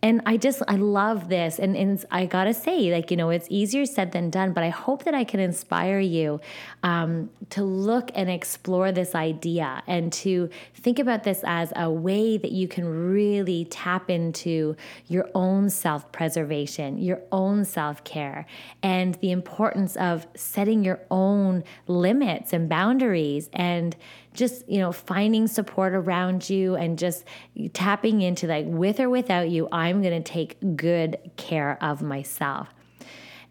and 0.04 0.22
I 0.26 0.38
just 0.38 0.64
I 0.68 0.78
love 0.78 1.30
this. 1.30 1.60
And, 1.60 1.76
and 1.76 2.04
I 2.10 2.26
gotta 2.26 2.54
say 2.54 2.92
like 2.94 3.12
you 3.12 3.18
know 3.18 3.30
it's 3.30 3.48
easier 3.50 3.86
said 3.86 4.12
than 4.12 4.30
done 4.30 4.54
but 4.54 4.64
I 4.64 4.70
hope 4.70 5.04
that 5.04 5.14
I 5.14 5.24
can 5.24 5.40
inspire 5.40 6.00
you 6.00 6.40
um, 6.84 7.30
to 7.52 7.64
look 7.64 8.12
and 8.16 8.30
explore 8.30 8.92
this 8.92 9.14
idea 9.16 9.84
and 9.88 10.12
to 10.14 10.50
think 10.74 11.00
about 11.00 11.24
this 11.24 11.42
as 11.46 11.72
a 11.76 11.90
way 11.90 12.38
that 12.38 12.52
you 12.52 12.68
can 12.68 12.86
really 12.86 13.66
tap 13.66 14.10
into 14.10 14.76
your 15.08 15.30
own 15.36 15.70
self-preservation 15.70 16.98
your 16.98 17.22
own 17.32 17.66
self-care 17.66 18.46
and 18.82 19.16
the 19.16 19.32
importance 19.32 19.96
of 19.98 20.28
setting 20.36 20.84
your 20.84 21.00
own 21.12 21.64
limits 21.88 22.54
and 22.54 22.70
boundaries 22.70 23.50
and 23.54 23.96
just, 24.34 24.68
you 24.70 24.80
know, 24.80 24.92
finding 24.92 25.48
support 25.48 25.94
around 25.94 26.50
you 26.50 26.76
and 26.76 26.98
just 26.98 27.26
tapping 27.74 28.22
into 28.22 28.48
like 28.48 28.66
with 28.68 29.00
or 29.00 29.10
without 29.10 29.50
you, 29.50 29.68
I'm 29.72 30.02
going 30.02 30.24
to 30.24 30.32
take 30.32 30.58
good 30.76 31.18
care 31.38 31.78
of 31.82 32.02
myself. 32.02 32.70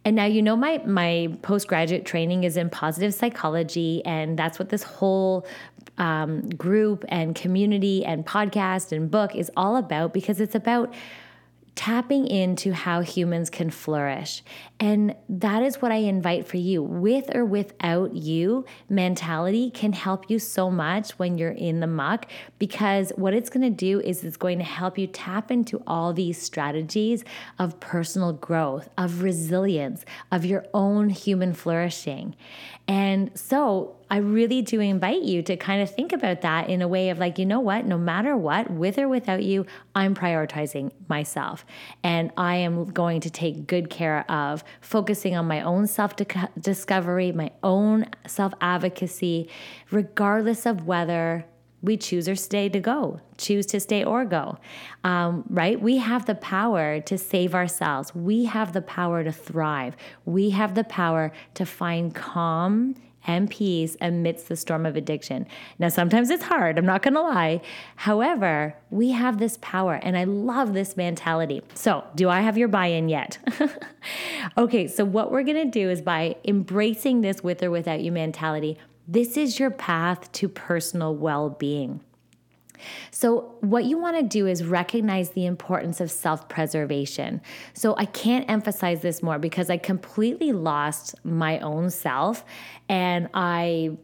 And 0.05 0.17
now 0.17 0.25
you 0.25 0.41
know 0.41 0.57
my 0.57 0.79
my 0.87 1.37
postgraduate 1.43 2.07
training 2.07 2.45
is 2.45 2.57
in 2.57 2.71
positive 2.71 3.13
psychology, 3.13 4.03
and 4.07 4.39
that's 4.39 4.59
what 4.59 4.71
this 4.71 4.83
whole 4.83 5.47
um, 5.99 6.49
group 6.51 7.05
and 7.09 7.35
community 7.35 8.05
and 8.05 8.25
podcast 8.25 8.93
and 8.93 9.11
book 9.11 9.37
is 9.37 9.51
all 9.57 9.77
about 9.77 10.15
because 10.15 10.41
it's 10.41 10.55
about 10.55 10.95
tapping 11.81 12.27
into 12.27 12.75
how 12.75 13.01
humans 13.01 13.49
can 13.49 13.71
flourish. 13.71 14.43
And 14.79 15.17
that 15.31 15.63
is 15.63 15.81
what 15.81 15.91
I 15.91 15.97
invite 15.97 16.47
for 16.47 16.59
you. 16.59 16.83
With 16.83 17.35
or 17.35 17.47
without 17.47 18.13
you, 18.15 18.67
mentality 18.91 19.71
can 19.71 19.95
help 19.95 20.29
you 20.29 20.39
so 20.39 20.71
much 20.71 21.13
when 21.13 21.39
you're 21.39 21.51
in 21.53 21.81
the 21.81 21.87
muck 21.87 22.27
because 22.59 23.15
what 23.17 23.33
it's 23.33 23.49
going 23.49 23.63
to 23.63 23.75
do 23.75 23.99
is 23.99 24.25
it's 24.25 24.37
going 24.37 24.59
to 24.59 24.65
help 24.65 24.99
you 24.99 25.07
tap 25.07 25.51
into 25.51 25.83
all 25.87 26.13
these 26.13 26.37
strategies 26.37 27.25
of 27.59 27.81
personal 27.81 28.35
growth, 28.35 28.91
of 28.99 29.23
resilience, 29.23 30.05
of 30.31 30.45
your 30.45 30.67
own 30.75 31.09
human 31.09 31.55
flourishing. 31.55 32.37
And 32.89 33.31
so 33.35 33.97
I 34.11 34.17
really 34.17 34.61
do 34.61 34.81
invite 34.81 35.23
you 35.23 35.41
to 35.43 35.57
kind 35.57 35.81
of 35.81 35.95
think 35.95 36.13
about 36.13 36.41
that 36.41 36.69
in 36.69 36.83
a 36.83 36.89
way 36.89 37.11
of 37.11 37.19
like, 37.19 37.39
you 37.39 37.47
know 37.47 37.61
what, 37.61 37.87
no 37.87 37.97
matter 37.97 38.37
what, 38.37 38.69
with 38.69 38.99
or 38.99 39.09
without 39.09 39.45
you, 39.45 39.67
I'm 39.95 40.17
prioritizing 40.17 40.91
myself. 41.09 41.65
And 42.03 42.33
I 42.37 42.57
am 42.57 42.87
going 42.87 43.21
to 43.21 43.31
take 43.31 43.69
good 43.69 43.89
care 43.89 44.29
of 44.29 44.65
focusing 44.81 45.37
on 45.37 45.47
my 45.47 45.61
own 45.63 45.87
self 45.87 46.15
discovery, 46.61 47.31
my 47.31 47.53
own 47.63 48.07
self 48.27 48.53
advocacy, 48.61 49.49
regardless 49.93 50.67
of 50.67 50.87
whether 50.87 51.45
we 51.83 51.97
choose 51.97 52.29
or 52.29 52.35
stay 52.35 52.69
to 52.69 52.81
go, 52.81 53.21
choose 53.39 53.65
to 53.67 53.81
stay 53.81 54.05
or 54.05 54.25
go, 54.25 54.59
um, 55.05 55.45
right? 55.49 55.81
We 55.81 55.97
have 55.99 56.27
the 56.27 56.35
power 56.35 57.01
to 57.01 57.17
save 57.17 57.55
ourselves. 57.55 58.15
We 58.15 58.45
have 58.45 58.73
the 58.73 58.83
power 58.83 59.25
to 59.25 59.33
thrive. 59.33 59.97
We 60.25 60.51
have 60.51 60.75
the 60.75 60.85
power 60.85 61.33
to 61.55 61.65
find 61.65 62.15
calm 62.15 62.97
and 63.27 63.51
peace 63.51 63.97
amidst 64.01 64.49
the 64.49 64.57
storm 64.57 64.87
of 64.87 64.97
addiction. 64.97 65.47
Now, 65.79 65.89
sometimes 65.89 66.31
it's 66.31 66.45
hard, 66.45 66.79
I'm 66.79 66.87
not 66.87 67.03
gonna 67.03 67.23
lie. 67.23 67.61
However, 67.97 68.75
we 68.91 69.11
have 69.11 69.39
this 69.39 69.59
power, 69.61 69.95
and 70.03 70.17
I 70.17 70.25
love 70.25 70.73
this 70.73 70.97
mentality. 70.97 71.63
So, 71.75 72.05
do 72.15 72.29
I 72.29 72.41
have 72.41 72.59
your 72.59 72.69
buy 72.69 72.87
in 72.87 73.09
yet? 73.09 73.39
okay, 74.59 74.87
so 74.87 75.05
what 75.05 75.31
we're 75.31 75.43
gonna 75.43 75.65
do 75.65 75.91
is 75.91 76.03
by 76.03 76.37
embracing 76.45 77.21
this 77.21 77.43
with 77.43 77.63
or 77.63 77.71
without 77.71 78.01
you 78.01 78.13
mentality, 78.13 78.79
this 79.07 79.37
is 79.37 79.59
your 79.59 79.71
path 79.71 80.31
to 80.33 80.49
personal 80.49 81.15
well 81.15 81.51
being. 81.51 82.01
So, 83.11 83.57
what 83.61 83.85
you 83.85 83.99
want 83.99 84.17
to 84.17 84.23
do 84.23 84.47
is 84.47 84.65
recognize 84.65 85.31
the 85.31 85.47
importance 85.47 86.01
of 86.01 86.11
self 86.11 86.49
preservation. 86.49 87.41
So, 87.75 87.95
I 87.97 88.05
can't 88.05 88.49
emphasize 88.51 89.03
this 89.03 89.23
more 89.23 89.39
because 89.39 89.71
I 89.71 89.77
completely 89.77 90.53
lost 90.53 91.15
my 91.25 91.59
own 91.61 91.91
self 91.91 92.45
and 92.89 93.29
I 93.35 93.97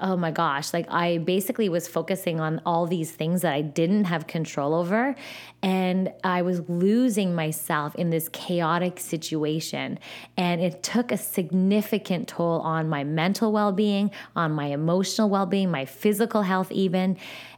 oh 0.00 0.16
my 0.16 0.30
gosh, 0.30 0.72
like 0.72 0.90
I 0.90 1.18
basically 1.18 1.68
was 1.68 1.88
focusing 1.88 2.40
on 2.40 2.60
all 2.66 2.86
these 2.86 3.10
things 3.10 3.42
that 3.42 3.52
I 3.52 3.62
didn't 3.62 4.04
have 4.04 4.26
control 4.26 4.74
over. 4.74 5.14
And 5.62 6.12
I 6.22 6.42
was 6.42 6.68
losing 6.68 7.34
myself 7.34 7.94
in 7.94 8.10
this 8.10 8.28
chaotic 8.28 9.00
situation. 9.00 9.98
And 10.36 10.60
it 10.60 10.82
took 10.82 11.12
a 11.12 11.16
significant 11.16 12.28
toll 12.28 12.60
on 12.60 12.88
my 12.88 13.04
mental 13.04 13.52
well 13.52 13.72
being, 13.72 14.10
on 14.36 14.52
my 14.52 14.66
emotional 14.66 15.30
well 15.30 15.46
being, 15.46 15.70
my 15.70 15.84
physical 15.84 16.42
health, 16.42 16.70
even. 16.72 17.16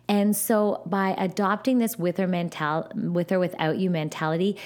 And 0.09 0.37
so 0.37 0.83
by 0.87 1.17
adopting 1.19 1.79
this 1.79 1.99
with 1.99 2.21
or 2.21 2.29
mental 2.29 2.89
with 2.95 3.33
or 3.33 3.39
without 3.39 3.79
you 3.79 3.91
mentality, 3.91 4.57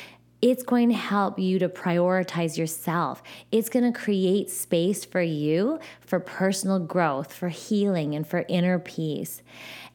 it's 0.43 0.63
going 0.63 0.89
to 0.89 0.95
help 0.95 1.39
you 1.39 1.59
to 1.59 1.69
prioritize 1.69 2.57
yourself. 2.57 3.23
It's 3.53 3.69
going 3.69 3.91
to 3.91 3.99
create 3.99 4.51
space 4.51 5.05
for 5.05 5.21
you 5.21 5.79
for 6.01 6.19
personal 6.19 6.79
growth, 6.79 7.33
for 7.33 7.49
healing, 7.49 8.15
and 8.15 8.27
for 8.27 8.45
inner 8.49 8.79
peace. 8.79 9.43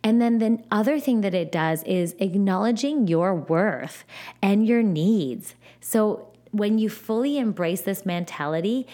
And 0.04 0.22
then 0.22 0.38
the 0.38 0.60
other 0.70 1.00
thing 1.00 1.22
that 1.22 1.34
it 1.34 1.52
does 1.52 1.82
is 1.84 2.16
acknowledging 2.20 3.08
your 3.08 3.34
worth 3.34 4.04
and 4.42 4.68
your 4.68 4.84
needs. 4.84 5.56
So 5.82 6.32
when 6.52 6.78
you 6.78 6.90
fully 6.90 7.40
embrace 7.40 7.82
this 7.82 8.06
mentality, 8.06 8.88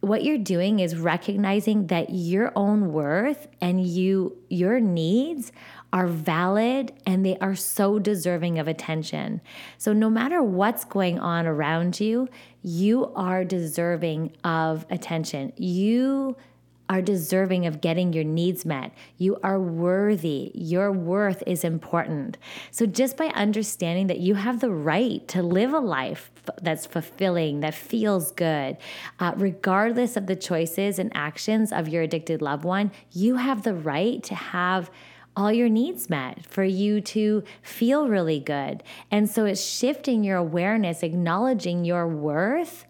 what 0.00 0.24
you're 0.24 0.36
doing 0.36 0.80
is 0.80 0.96
recognizing 0.96 1.86
that 1.86 2.10
your 2.10 2.52
own 2.54 2.92
worth 2.92 3.46
and 3.60 3.86
you 3.86 4.36
your 4.48 4.80
needs 4.80 5.52
are 5.92 6.06
valid 6.06 6.92
and 7.06 7.24
they 7.24 7.36
are 7.38 7.54
so 7.54 7.98
deserving 7.98 8.58
of 8.58 8.66
attention. 8.66 9.40
So, 9.76 9.92
no 9.92 10.08
matter 10.08 10.42
what's 10.42 10.84
going 10.84 11.18
on 11.18 11.46
around 11.46 12.00
you, 12.00 12.28
you 12.62 13.12
are 13.14 13.44
deserving 13.44 14.32
of 14.42 14.86
attention. 14.88 15.52
You 15.56 16.36
are 16.88 17.02
deserving 17.02 17.64
of 17.64 17.80
getting 17.80 18.12
your 18.12 18.24
needs 18.24 18.64
met. 18.66 18.92
You 19.16 19.38
are 19.42 19.58
worthy. 19.58 20.50
Your 20.54 20.92
worth 20.92 21.42
is 21.46 21.64
important. 21.64 22.36
So, 22.70 22.86
just 22.86 23.16
by 23.16 23.26
understanding 23.28 24.06
that 24.06 24.20
you 24.20 24.34
have 24.34 24.60
the 24.60 24.70
right 24.70 25.26
to 25.28 25.42
live 25.42 25.74
a 25.74 25.78
life 25.78 26.30
that's 26.60 26.86
fulfilling, 26.86 27.60
that 27.60 27.74
feels 27.74 28.32
good, 28.32 28.78
uh, 29.20 29.32
regardless 29.36 30.16
of 30.16 30.26
the 30.26 30.36
choices 30.36 30.98
and 30.98 31.10
actions 31.14 31.72
of 31.72 31.88
your 31.88 32.02
addicted 32.02 32.40
loved 32.40 32.64
one, 32.64 32.92
you 33.12 33.36
have 33.36 33.62
the 33.62 33.74
right 33.74 34.22
to 34.24 34.34
have 34.34 34.90
all 35.36 35.52
your 35.52 35.68
needs 35.68 36.10
met, 36.10 36.44
for 36.44 36.64
you 36.64 37.00
to 37.00 37.42
feel 37.62 38.08
really 38.08 38.40
good. 38.40 38.82
And 39.10 39.30
so 39.30 39.44
it's 39.44 39.62
shifting 39.62 40.24
your 40.24 40.36
awareness, 40.36 41.02
acknowledging 41.02 41.84
your 41.84 42.06
worth 42.06 42.86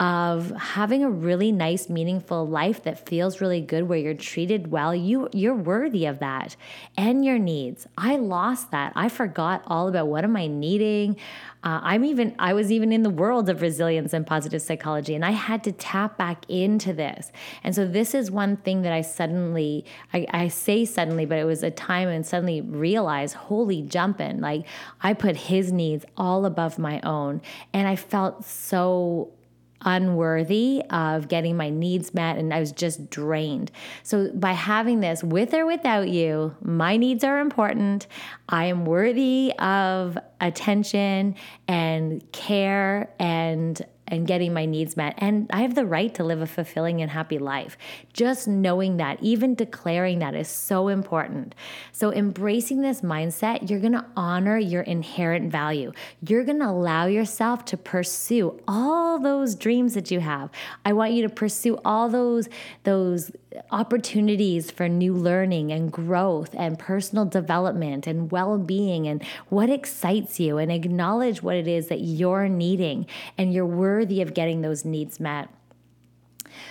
of 0.00 0.52
having 0.52 1.02
a 1.02 1.10
really 1.10 1.50
nice 1.50 1.88
meaningful 1.88 2.46
life 2.46 2.84
that 2.84 3.08
feels 3.08 3.40
really 3.40 3.60
good 3.60 3.88
where 3.88 3.98
you're 3.98 4.14
treated 4.14 4.70
well 4.70 4.94
you 4.94 5.28
you're 5.32 5.54
worthy 5.54 6.06
of 6.06 6.20
that 6.20 6.54
and 6.96 7.24
your 7.24 7.38
needs. 7.38 7.86
I 7.96 8.16
lost 8.16 8.70
that. 8.70 8.92
I 8.94 9.08
forgot 9.08 9.64
all 9.66 9.88
about 9.88 10.06
what 10.06 10.22
am 10.22 10.36
i 10.36 10.46
needing. 10.46 11.16
Uh, 11.64 11.80
i'm 11.82 12.04
even 12.04 12.32
i 12.38 12.52
was 12.52 12.70
even 12.70 12.92
in 12.92 13.02
the 13.02 13.10
world 13.10 13.48
of 13.48 13.60
resilience 13.60 14.12
and 14.12 14.24
positive 14.24 14.62
psychology 14.62 15.16
and 15.16 15.24
i 15.24 15.32
had 15.32 15.64
to 15.64 15.72
tap 15.72 16.16
back 16.16 16.44
into 16.48 16.92
this. 16.92 17.32
And 17.64 17.74
so 17.74 17.84
this 17.84 18.14
is 18.14 18.30
one 18.30 18.56
thing 18.58 18.82
that 18.82 18.92
i 18.92 19.00
suddenly 19.00 19.84
i, 20.12 20.26
I 20.30 20.48
say 20.48 20.84
suddenly 20.84 21.26
but 21.26 21.38
it 21.38 21.44
was 21.44 21.64
a 21.64 21.72
time 21.72 22.08
and 22.08 22.24
suddenly 22.24 22.60
realized 22.60 23.34
holy 23.34 23.82
jumping 23.82 24.40
like 24.40 24.64
i 25.00 25.12
put 25.12 25.36
his 25.36 25.72
needs 25.72 26.04
all 26.16 26.46
above 26.46 26.78
my 26.78 27.00
own. 27.00 27.42
And 27.72 27.88
i 27.88 27.96
felt 27.96 28.44
so 28.44 29.32
unworthy 29.82 30.82
of 30.90 31.28
getting 31.28 31.56
my 31.56 31.70
needs 31.70 32.12
met 32.14 32.36
and 32.36 32.52
I 32.52 32.60
was 32.60 32.72
just 32.72 33.10
drained. 33.10 33.70
So 34.02 34.30
by 34.34 34.52
having 34.52 35.00
this 35.00 35.22
with 35.22 35.54
or 35.54 35.66
without 35.66 36.08
you, 36.08 36.54
my 36.62 36.96
needs 36.96 37.24
are 37.24 37.40
important. 37.40 38.06
I 38.48 38.66
am 38.66 38.84
worthy 38.84 39.52
of 39.58 40.18
attention 40.40 41.36
and 41.66 42.32
care 42.32 43.10
and 43.18 43.80
and 44.10 44.26
getting 44.26 44.52
my 44.52 44.64
needs 44.64 44.96
met. 44.96 45.14
And 45.18 45.48
I 45.50 45.62
have 45.62 45.74
the 45.74 45.86
right 45.86 46.12
to 46.14 46.24
live 46.24 46.40
a 46.40 46.46
fulfilling 46.46 47.00
and 47.00 47.10
happy 47.10 47.38
life. 47.38 47.76
Just 48.12 48.48
knowing 48.48 48.96
that, 48.96 49.22
even 49.22 49.54
declaring 49.54 50.18
that 50.18 50.34
is 50.34 50.48
so 50.48 50.88
important. 50.88 51.54
So, 51.92 52.12
embracing 52.12 52.80
this 52.80 53.00
mindset, 53.00 53.70
you're 53.70 53.80
gonna 53.80 54.06
honor 54.16 54.58
your 54.58 54.82
inherent 54.82 55.50
value. 55.50 55.92
You're 56.26 56.44
gonna 56.44 56.70
allow 56.70 57.06
yourself 57.06 57.64
to 57.66 57.76
pursue 57.76 58.60
all 58.66 59.18
those 59.18 59.54
dreams 59.54 59.94
that 59.94 60.10
you 60.10 60.20
have. 60.20 60.50
I 60.84 60.92
want 60.92 61.12
you 61.12 61.22
to 61.22 61.28
pursue 61.28 61.78
all 61.84 62.08
those, 62.08 62.48
those 62.84 63.30
opportunities 63.70 64.70
for 64.70 64.88
new 64.88 65.14
learning 65.14 65.72
and 65.72 65.90
growth 65.90 66.54
and 66.56 66.78
personal 66.78 67.24
development 67.24 68.06
and 68.06 68.30
well 68.30 68.58
being 68.58 69.06
and 69.06 69.22
what 69.48 69.70
excites 69.70 70.38
you, 70.38 70.58
and 70.58 70.70
acknowledge 70.70 71.42
what 71.42 71.56
it 71.56 71.66
is 71.66 71.88
that 71.88 72.00
you're 72.00 72.48
needing 72.48 73.06
and 73.36 73.52
you're 73.52 73.66
worthy 73.66 74.20
of 74.22 74.34
getting 74.34 74.60
those 74.60 74.84
needs 74.84 75.18
met. 75.18 75.48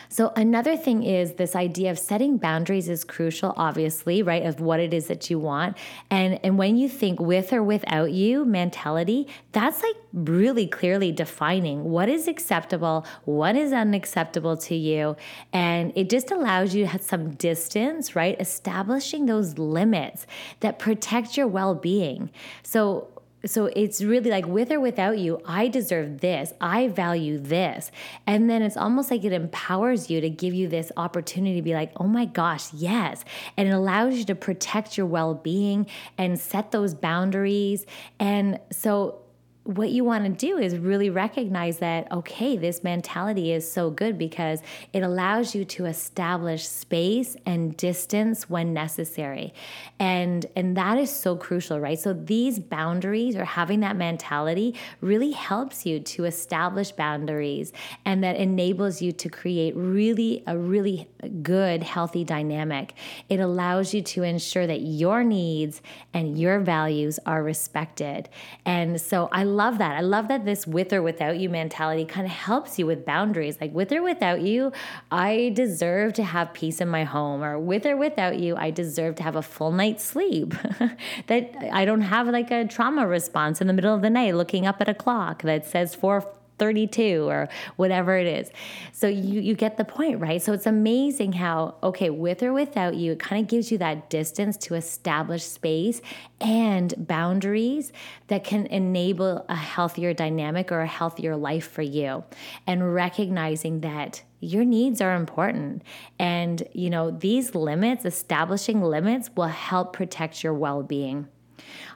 So, 0.09 0.31
another 0.35 0.77
thing 0.77 1.03
is 1.03 1.33
this 1.33 1.55
idea 1.55 1.91
of 1.91 1.99
setting 1.99 2.37
boundaries 2.37 2.89
is 2.89 3.03
crucial, 3.03 3.53
obviously, 3.57 4.21
right? 4.23 4.45
Of 4.45 4.59
what 4.59 4.79
it 4.79 4.93
is 4.93 5.07
that 5.07 5.29
you 5.29 5.39
want. 5.39 5.77
And, 6.09 6.39
and 6.43 6.57
when 6.57 6.77
you 6.77 6.89
think 6.89 7.19
with 7.19 7.53
or 7.53 7.63
without 7.63 8.11
you 8.11 8.45
mentality, 8.45 9.27
that's 9.51 9.83
like 9.83 9.95
really 10.13 10.67
clearly 10.67 11.11
defining 11.11 11.83
what 11.83 12.09
is 12.09 12.27
acceptable, 12.27 13.05
what 13.25 13.55
is 13.55 13.73
unacceptable 13.73 14.57
to 14.57 14.75
you. 14.75 15.15
And 15.53 15.91
it 15.95 16.09
just 16.09 16.31
allows 16.31 16.73
you 16.73 16.83
to 16.83 16.87
have 16.87 17.01
some 17.01 17.31
distance, 17.35 18.15
right? 18.15 18.39
Establishing 18.39 19.25
those 19.25 19.57
limits 19.57 20.25
that 20.61 20.79
protect 20.79 21.37
your 21.37 21.47
well 21.47 21.75
being. 21.75 22.31
So, 22.63 23.09
so 23.47 23.67
it's 23.67 24.01
really 24.01 24.29
like 24.29 24.45
with 24.45 24.71
or 24.71 24.79
without 24.79 25.17
you, 25.17 25.41
I 25.45 25.67
deserve 25.67 26.19
this. 26.19 26.53
I 26.59 26.89
value 26.89 27.39
this. 27.39 27.91
And 28.25 28.49
then 28.49 28.61
it's 28.61 28.77
almost 28.77 29.09
like 29.09 29.23
it 29.23 29.33
empowers 29.33 30.09
you 30.09 30.21
to 30.21 30.29
give 30.29 30.53
you 30.53 30.67
this 30.67 30.91
opportunity 30.97 31.55
to 31.55 31.61
be 31.61 31.73
like, 31.73 31.91
oh 31.97 32.07
my 32.07 32.25
gosh, 32.25 32.73
yes. 32.73 33.23
And 33.55 33.67
it 33.67 33.71
allows 33.71 34.15
you 34.15 34.25
to 34.25 34.35
protect 34.35 34.97
your 34.97 35.07
well 35.07 35.33
being 35.33 35.87
and 36.17 36.39
set 36.39 36.71
those 36.71 36.93
boundaries. 36.93 37.85
And 38.19 38.59
so 38.71 39.21
what 39.67 39.89
you 39.89 40.05
want 40.05 40.23
to 40.23 40.29
do 40.29 40.57
is 40.57 40.77
really 40.77 41.09
recognize 41.09 41.79
that 41.79 42.09
okay 42.09 42.55
this 42.55 42.85
mentality 42.85 43.51
is 43.51 43.69
so 43.69 43.89
good 43.89 44.17
because 44.17 44.61
it 44.93 45.03
allows 45.03 45.53
you 45.53 45.65
to 45.65 45.85
establish 45.85 46.65
space 46.65 47.35
and 47.45 47.75
distance 47.75 48.49
when 48.49 48.73
necessary. 48.73 49.53
And 49.99 50.45
and 50.55 50.77
that 50.77 50.97
is 50.97 51.09
so 51.09 51.35
crucial 51.35 51.81
right? 51.81 51.99
So 51.99 52.13
these 52.13 52.59
boundaries 52.59 53.35
or 53.35 53.43
having 53.43 53.81
that 53.81 53.97
mentality 53.97 54.73
really 55.01 55.31
helps 55.31 55.85
you 55.85 55.99
to 55.99 56.23
establish 56.23 56.93
boundaries 56.93 57.73
and 58.05 58.23
that 58.23 58.37
enables 58.37 59.01
you 59.01 59.11
to 59.11 59.27
create 59.27 59.75
really 59.75 60.43
a 60.47 60.57
really 60.57 61.09
good 61.41 61.83
healthy 61.83 62.23
dynamic. 62.23 62.93
It 63.27 63.41
allows 63.41 63.93
you 63.93 64.01
to 64.03 64.23
ensure 64.23 64.65
that 64.65 64.79
your 64.79 65.25
needs 65.25 65.81
and 66.13 66.39
your 66.39 66.61
values 66.61 67.19
are 67.25 67.43
respected. 67.43 68.29
And 68.65 69.01
so 69.01 69.27
i 69.33 69.43
love 69.57 69.79
that. 69.79 69.97
I 69.97 70.01
love 70.01 70.27
that 70.29 70.45
this 70.45 70.65
with 70.65 70.93
or 70.93 71.01
without 71.01 71.37
you 71.37 71.49
mentality 71.49 72.05
kind 72.05 72.25
of 72.25 72.31
helps 72.31 72.77
you 72.79 72.85
with 72.85 73.05
boundaries. 73.05 73.57
Like 73.59 73.73
with 73.73 73.91
or 73.91 74.01
without 74.01 74.41
you, 74.41 74.71
I 75.11 75.51
deserve 75.55 76.13
to 76.13 76.23
have 76.23 76.53
peace 76.53 76.79
in 76.79 76.87
my 76.87 77.03
home, 77.03 77.43
or 77.43 77.59
with 77.59 77.85
or 77.85 77.97
without 77.97 78.39
you, 78.39 78.55
I 78.55 78.71
deserve 78.71 79.15
to 79.15 79.23
have 79.23 79.35
a 79.35 79.41
full 79.41 79.71
night's 79.71 80.03
sleep. 80.03 80.53
that 81.27 81.55
I 81.73 81.83
don't 81.83 82.01
have 82.01 82.27
like 82.27 82.51
a 82.51 82.65
trauma 82.65 83.07
response 83.07 83.59
in 83.59 83.67
the 83.67 83.73
middle 83.73 83.93
of 83.93 84.01
the 84.01 84.09
night 84.09 84.35
looking 84.35 84.65
up 84.65 84.79
at 84.79 84.87
a 84.87 84.93
clock 84.93 85.41
that 85.41 85.65
says 85.65 85.95
4 85.95 86.25
32 86.57 87.27
or 87.27 87.49
whatever 87.75 88.17
it 88.17 88.27
is. 88.27 88.51
So 88.91 89.07
you 89.07 89.39
you 89.39 89.55
get 89.55 89.77
the 89.77 89.85
point, 89.85 90.19
right? 90.19 90.41
So 90.41 90.53
it's 90.53 90.65
amazing 90.65 91.33
how 91.33 91.75
okay, 91.83 92.09
with 92.09 92.43
or 92.43 92.53
without 92.53 92.95
you, 92.95 93.13
it 93.13 93.19
kind 93.19 93.41
of 93.41 93.47
gives 93.47 93.71
you 93.71 93.77
that 93.79 94.09
distance 94.09 94.57
to 94.57 94.75
establish 94.75 95.43
space 95.43 96.01
and 96.39 96.93
boundaries 96.97 97.91
that 98.27 98.43
can 98.43 98.65
enable 98.67 99.45
a 99.49 99.55
healthier 99.55 100.13
dynamic 100.13 100.71
or 100.71 100.81
a 100.81 100.87
healthier 100.87 101.35
life 101.35 101.69
for 101.69 101.81
you. 101.81 102.23
And 102.65 102.93
recognizing 102.93 103.81
that 103.81 104.23
your 104.39 104.63
needs 104.63 105.01
are 105.01 105.15
important 105.15 105.81
and 106.19 106.67
you 106.73 106.89
know 106.89 107.09
these 107.09 107.55
limits 107.55 108.05
establishing 108.05 108.81
limits 108.81 109.29
will 109.35 109.47
help 109.47 109.93
protect 109.93 110.43
your 110.43 110.53
well-being 110.53 111.27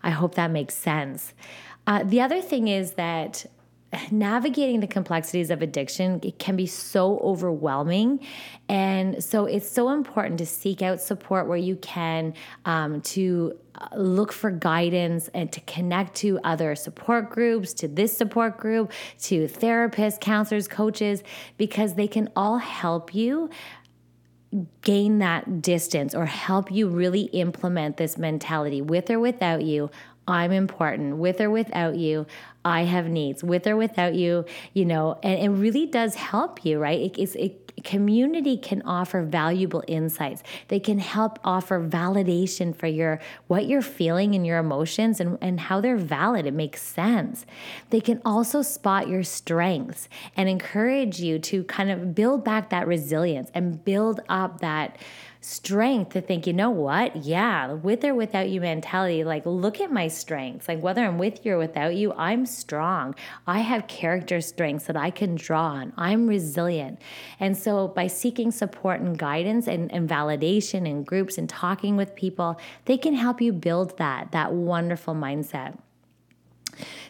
i 0.01 0.10
hope 0.10 0.36
that 0.36 0.50
makes 0.50 0.74
sense 0.74 1.34
uh, 1.88 2.03
the 2.03 2.20
other 2.20 2.41
thing 2.41 2.68
is 2.68 2.94
that 2.94 3.46
navigating 4.12 4.79
the 4.79 4.88
complexities 4.88 5.50
of 5.50 5.62
addiction 5.62 6.19
it 6.24 6.39
can 6.39 6.55
be 6.55 6.65
so 6.65 7.19
overwhelming. 7.19 8.25
And 8.69 9.24
so 9.24 9.45
it's 9.45 9.69
so 9.69 9.89
important 9.89 10.38
to 10.39 10.45
seek 10.45 10.81
out 10.81 11.01
support 11.01 11.48
where 11.48 11.57
you 11.57 11.75
can 11.77 12.33
um, 12.65 13.01
to 13.01 13.57
uh, 13.75 13.88
look 13.95 14.31
for 14.31 14.51
guidance 14.51 15.29
and 15.33 15.51
to 15.51 15.60
connect 15.62 16.15
to 16.15 16.39
other 16.43 16.75
support 16.75 17.29
groups 17.29 17.74
to 17.75 17.88
this 17.88 18.15
support 18.15 18.57
group 18.57 18.91
to 19.19 19.48
therapists 19.48 20.19
counselors 20.19 20.67
coaches 20.67 21.24
because 21.57 21.95
they 21.95 22.07
can 22.07 22.29
all 22.36 22.57
help 22.57 23.13
you 23.13 23.50
gain 24.81 25.19
that 25.19 25.62
distance 25.62 26.13
or 26.13 26.25
help 26.25 26.69
you 26.71 26.89
really 26.89 27.21
implement 27.21 27.95
this 27.95 28.17
mentality 28.17 28.81
with 28.81 29.10
or 29.10 29.17
without 29.17 29.63
you 29.63 29.89
I'm 30.28 30.51
important 30.51 31.18
with 31.18 31.42
or 31.42 31.50
without 31.50 31.96
you. 31.96 32.25
I 32.63 32.84
have 32.84 33.08
needs 33.10 33.44
with 33.44 33.66
or 33.66 33.75
without 33.75 34.13
you, 34.13 34.46
you 34.74 34.86
know, 34.86 35.20
and 35.24 35.40
it 35.40 35.50
really 35.50 35.88
does 35.88 36.16
help 36.16 36.63
you, 36.63 36.80
right? 36.80 37.00
It, 37.00 37.18
it's, 37.18 37.36
it, 37.36 37.62
community 37.84 38.58
can 38.58 38.84
offer 38.84 39.24
valuable 39.24 39.84
insights. 39.88 40.44
They 40.68 40.80
can 40.80 41.00
help 41.00 41.40
offer 41.44 41.84
validation 41.84 42.75
for 42.75 42.88
your 42.88 43.20
what 43.48 43.66
you're 43.66 43.82
feeling 43.82 44.36
and 44.36 44.46
your 44.46 44.60
emotions 44.60 45.20
and, 45.20 45.40
and 45.42 45.60
how 45.60 45.82
they're 45.82 45.98
valid. 45.98 46.46
It 46.46 46.54
makes 46.54 46.82
sense. 46.82 47.46
They 47.90 48.01
can 48.01 48.22
also 48.24 48.62
spot 48.62 49.08
your 49.08 49.24
strengths 49.24 50.08
and 50.38 50.48
encourage 50.48 51.20
you 51.20 51.40
to 51.40 51.63
kind 51.63 51.90
of 51.90 52.13
build 52.13 52.44
back 52.44 52.70
that 52.70 52.88
resilience 52.88 53.50
and 53.54 53.84
build 53.84 54.20
up 54.30 54.60
that 54.60 54.98
strength 55.41 56.13
to 56.13 56.21
think, 56.21 56.45
you 56.45 56.53
know 56.53 56.69
what? 56.69 57.15
Yeah, 57.25 57.73
with 57.73 58.06
or 58.06 58.13
without 58.13 58.49
you 58.49 58.62
mentality, 58.62 59.23
like 59.23 59.43
look 59.45 59.82
at 59.82 59.91
my 59.91 60.08
strengths. 60.08 60.67
Like 60.67 60.82
whether 60.82 61.04
I'm 61.04 61.17
with 61.17 61.45
you 61.45 61.54
or 61.54 61.58
without 61.58 61.95
you, 61.95 62.13
I'm 62.13 62.45
strong. 62.45 63.15
I 63.47 63.60
have 63.60 63.88
character 63.88 64.39
strengths 64.39 64.86
that 64.86 64.95
I 64.95 65.10
can 65.10 65.36
draw 65.36 65.65
on. 65.65 65.93
I'm 65.97 66.27
resilient. 66.27 67.01
And 67.39 67.58
so 67.58 67.88
by 67.88 68.08
seeking 68.08 68.51
support 68.51 69.01
and 69.01 69.17
guidance 69.17 69.67
and, 69.67 69.91
and 69.91 70.08
validation 70.08 70.88
in 70.88 71.04
groups 71.04 71.39
and 71.39 71.49
talking 71.49 71.97
with 71.97 72.15
people, 72.15 72.60
they 72.86 72.97
can 72.97 73.15
help 73.15 73.41
you 73.41 73.51
build 73.51 73.97
that, 73.97 74.32
that 74.32 74.54
wonderful 74.54 75.15
mindset. 75.15 75.77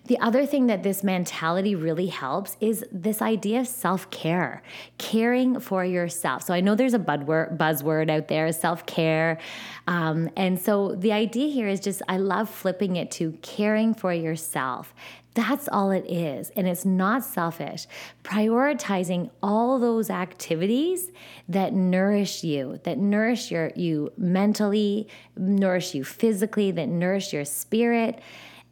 The 0.06 0.20
other 0.20 0.46
thing 0.46 0.68
that 0.68 0.84
this 0.84 1.04
mentality 1.04 1.76
really 1.76 2.08
helps 2.08 2.58
is 2.60 2.86
this 2.92 3.22
idea 3.22 3.62
of 3.62 3.68
self 3.68 4.10
care, 4.10 4.62
caring 4.98 5.60
for 5.60 5.86
yourself. 5.86 6.44
So 6.44 6.54
I 6.54 6.62
know 6.62 6.76
there's 6.76 6.94
a 6.94 7.00
buzzword 7.00 8.10
out 8.10 8.28
there, 8.28 8.52
self 8.52 8.86
care. 8.86 9.40
Um, 9.88 10.30
and 10.36 10.60
so 10.60 10.96
the 10.96 11.12
idea 11.12 11.52
here 11.52 11.68
is 11.68 11.80
just, 11.80 12.02
I 12.08 12.18
love 12.18 12.50
flipping 12.50 12.96
it 12.96 13.12
to 13.12 13.34
caring 13.42 13.94
for 13.94 14.14
yourself. 14.14 14.94
That's 15.34 15.70
all 15.70 15.92
it 15.92 16.06
is. 16.12 16.50
And 16.52 16.68
it's 16.68 16.84
not 16.84 17.24
selfish. 17.24 17.88
Prioritizing 18.24 19.30
all 19.42 19.80
those 19.80 20.10
activities 20.10 21.12
that 21.48 21.74
nourish 21.74 22.44
you, 22.44 22.80
that 22.84 22.98
nourish 22.98 23.50
your, 23.50 23.72
you 23.76 24.12
mentally, 24.18 25.08
nourish 25.38 25.96
you 25.96 26.04
physically, 26.04 26.72
that 26.72 26.90
nourish 26.90 27.32
your 27.32 27.46
spirit 27.46 28.20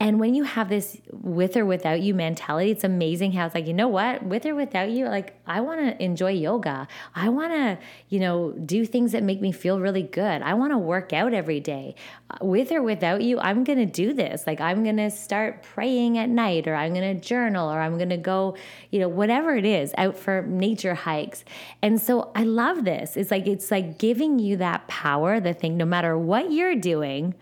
and 0.01 0.17
when 0.17 0.33
you 0.33 0.43
have 0.43 0.69
this 0.69 0.97
with 1.11 1.57
or 1.57 1.65
without 1.65 1.99
you 1.99 2.13
mentality, 2.13 2.71
it's 2.71 2.85
amazing 2.85 3.33
how 3.33 3.45
it's 3.45 3.53
like, 3.53 3.67
you 3.67 3.73
know 3.73 3.89
what, 3.89 4.23
with 4.23 4.45
or 4.45 4.55
without 4.55 4.89
you, 4.89 5.05
like, 5.05 5.37
I 5.45 5.59
want 5.59 5.81
to 5.81 6.01
enjoy 6.01 6.31
yoga. 6.31 6.87
I 7.13 7.27
want 7.27 7.51
to, 7.51 7.77
you 8.07 8.21
know, 8.21 8.53
do 8.53 8.85
things 8.85 9.11
that 9.11 9.23
make 9.23 9.41
me 9.41 9.51
feel 9.51 9.81
really 9.81 10.03
good. 10.03 10.41
I 10.41 10.53
want 10.53 10.71
to 10.71 10.77
work 10.77 11.11
out 11.11 11.33
every 11.33 11.59
day. 11.59 11.95
With 12.39 12.71
or 12.71 12.81
without 12.81 13.23
you, 13.23 13.39
I'm 13.39 13.65
going 13.65 13.79
to 13.79 13.85
do 13.85 14.13
this. 14.13 14.47
Like, 14.47 14.61
I'm 14.61 14.85
going 14.85 14.97
to 14.97 15.11
start 15.11 15.63
praying 15.63 16.17
at 16.17 16.29
night, 16.29 16.65
or 16.65 16.75
I'm 16.75 16.93
going 16.93 17.19
to 17.19 17.21
journal, 17.21 17.69
or 17.69 17.81
I'm 17.81 17.97
going 17.97 18.09
to 18.09 18.17
go, 18.17 18.55
you 18.91 18.99
know, 18.99 19.09
whatever 19.09 19.53
it 19.57 19.65
is, 19.65 19.93
out 19.97 20.17
for 20.17 20.43
nature 20.43 20.93
hikes. 20.93 21.43
And 21.81 21.99
so 21.99 22.31
I 22.35 22.43
love 22.43 22.85
this. 22.85 23.17
It's 23.17 23.31
like, 23.31 23.47
it's 23.47 23.69
like 23.69 23.97
giving 23.97 24.39
you 24.39 24.55
that 24.57 24.87
power, 24.87 25.41
the 25.41 25.53
thing, 25.53 25.75
no 25.75 25.85
matter 25.85 26.17
what 26.17 26.53
you're 26.53 26.75
doing 26.75 27.35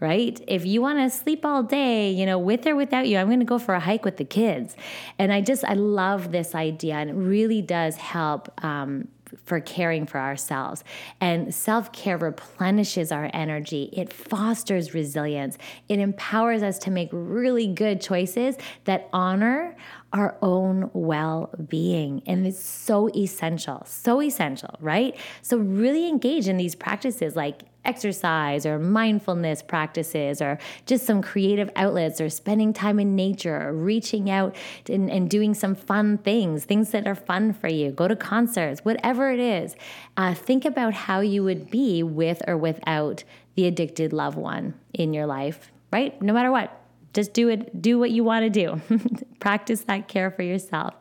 right? 0.00 0.42
If 0.48 0.64
you 0.66 0.80
want 0.80 0.98
to 0.98 1.16
sleep 1.16 1.44
all 1.44 1.62
day, 1.62 2.10
you 2.10 2.26
know, 2.26 2.38
with 2.38 2.66
or 2.66 2.74
without 2.74 3.06
you, 3.06 3.18
I'm 3.18 3.28
going 3.28 3.40
to 3.40 3.46
go 3.46 3.58
for 3.58 3.74
a 3.74 3.80
hike 3.80 4.04
with 4.04 4.16
the 4.16 4.24
kids. 4.24 4.74
And 5.18 5.32
I 5.32 5.42
just, 5.42 5.64
I 5.64 5.74
love 5.74 6.32
this 6.32 6.54
idea, 6.54 6.94
and 6.94 7.10
it 7.10 7.14
really 7.14 7.62
does 7.62 7.96
help. 7.96 8.50
Um, 8.64 9.08
for 9.44 9.60
caring 9.60 10.06
for 10.06 10.18
ourselves. 10.18 10.82
And 11.20 11.54
self 11.54 11.92
care 11.92 12.18
replenishes 12.18 13.12
our 13.12 13.30
energy, 13.32 13.90
it 13.92 14.12
fosters 14.12 14.94
resilience, 14.94 15.56
it 15.88 15.98
empowers 15.98 16.62
us 16.62 16.78
to 16.80 16.90
make 16.90 17.10
really 17.12 17.66
good 17.66 18.00
choices 18.00 18.56
that 18.84 19.08
honor 19.12 19.76
our 20.12 20.36
own 20.42 20.90
well 20.92 21.50
being. 21.68 22.22
And 22.26 22.46
it's 22.46 22.62
so 22.62 23.08
essential, 23.14 23.82
so 23.86 24.20
essential, 24.20 24.76
right? 24.80 25.16
So, 25.42 25.56
really 25.56 26.08
engage 26.08 26.48
in 26.48 26.56
these 26.56 26.74
practices 26.74 27.36
like 27.36 27.62
exercise 27.84 28.66
or 28.66 28.78
mindfulness 28.78 29.62
practices 29.62 30.42
or 30.42 30.58
just 30.84 31.06
some 31.06 31.22
creative 31.22 31.70
outlets 31.76 32.20
or 32.20 32.28
spending 32.28 32.72
time 32.72 32.98
in 32.98 33.16
nature 33.16 33.68
or 33.68 33.72
reaching 33.72 34.28
out 34.28 34.54
and, 34.88 35.10
and 35.10 35.30
doing 35.30 35.54
some 35.54 35.74
fun 35.74 36.18
things, 36.18 36.64
things 36.64 36.90
that 36.90 37.06
are 37.06 37.14
fun 37.14 37.52
for 37.52 37.68
you. 37.68 37.90
Go 37.90 38.08
to 38.08 38.16
concerts, 38.16 38.84
whatever 38.84 39.30
it 39.30 39.40
is. 39.40 39.76
Uh, 40.16 40.34
think 40.34 40.64
about 40.64 40.92
how 40.92 41.20
you 41.20 41.42
would 41.42 41.70
be 41.70 42.02
with 42.02 42.42
or 42.46 42.56
without 42.56 43.24
the 43.54 43.66
addicted 43.66 44.12
loved 44.12 44.36
one 44.36 44.74
in 44.92 45.14
your 45.14 45.26
life, 45.26 45.70
right? 45.92 46.20
No 46.20 46.32
matter 46.32 46.50
what. 46.50 46.79
Just 47.12 47.32
do 47.32 47.48
it, 47.48 47.80
do 47.80 47.98
what 47.98 48.10
you 48.10 48.24
want 48.24 48.44
to 48.44 48.50
do. 48.50 48.80
Practice 49.40 49.82
that 49.82 50.08
care 50.08 50.30
for 50.30 50.42
yourself. 50.42 50.94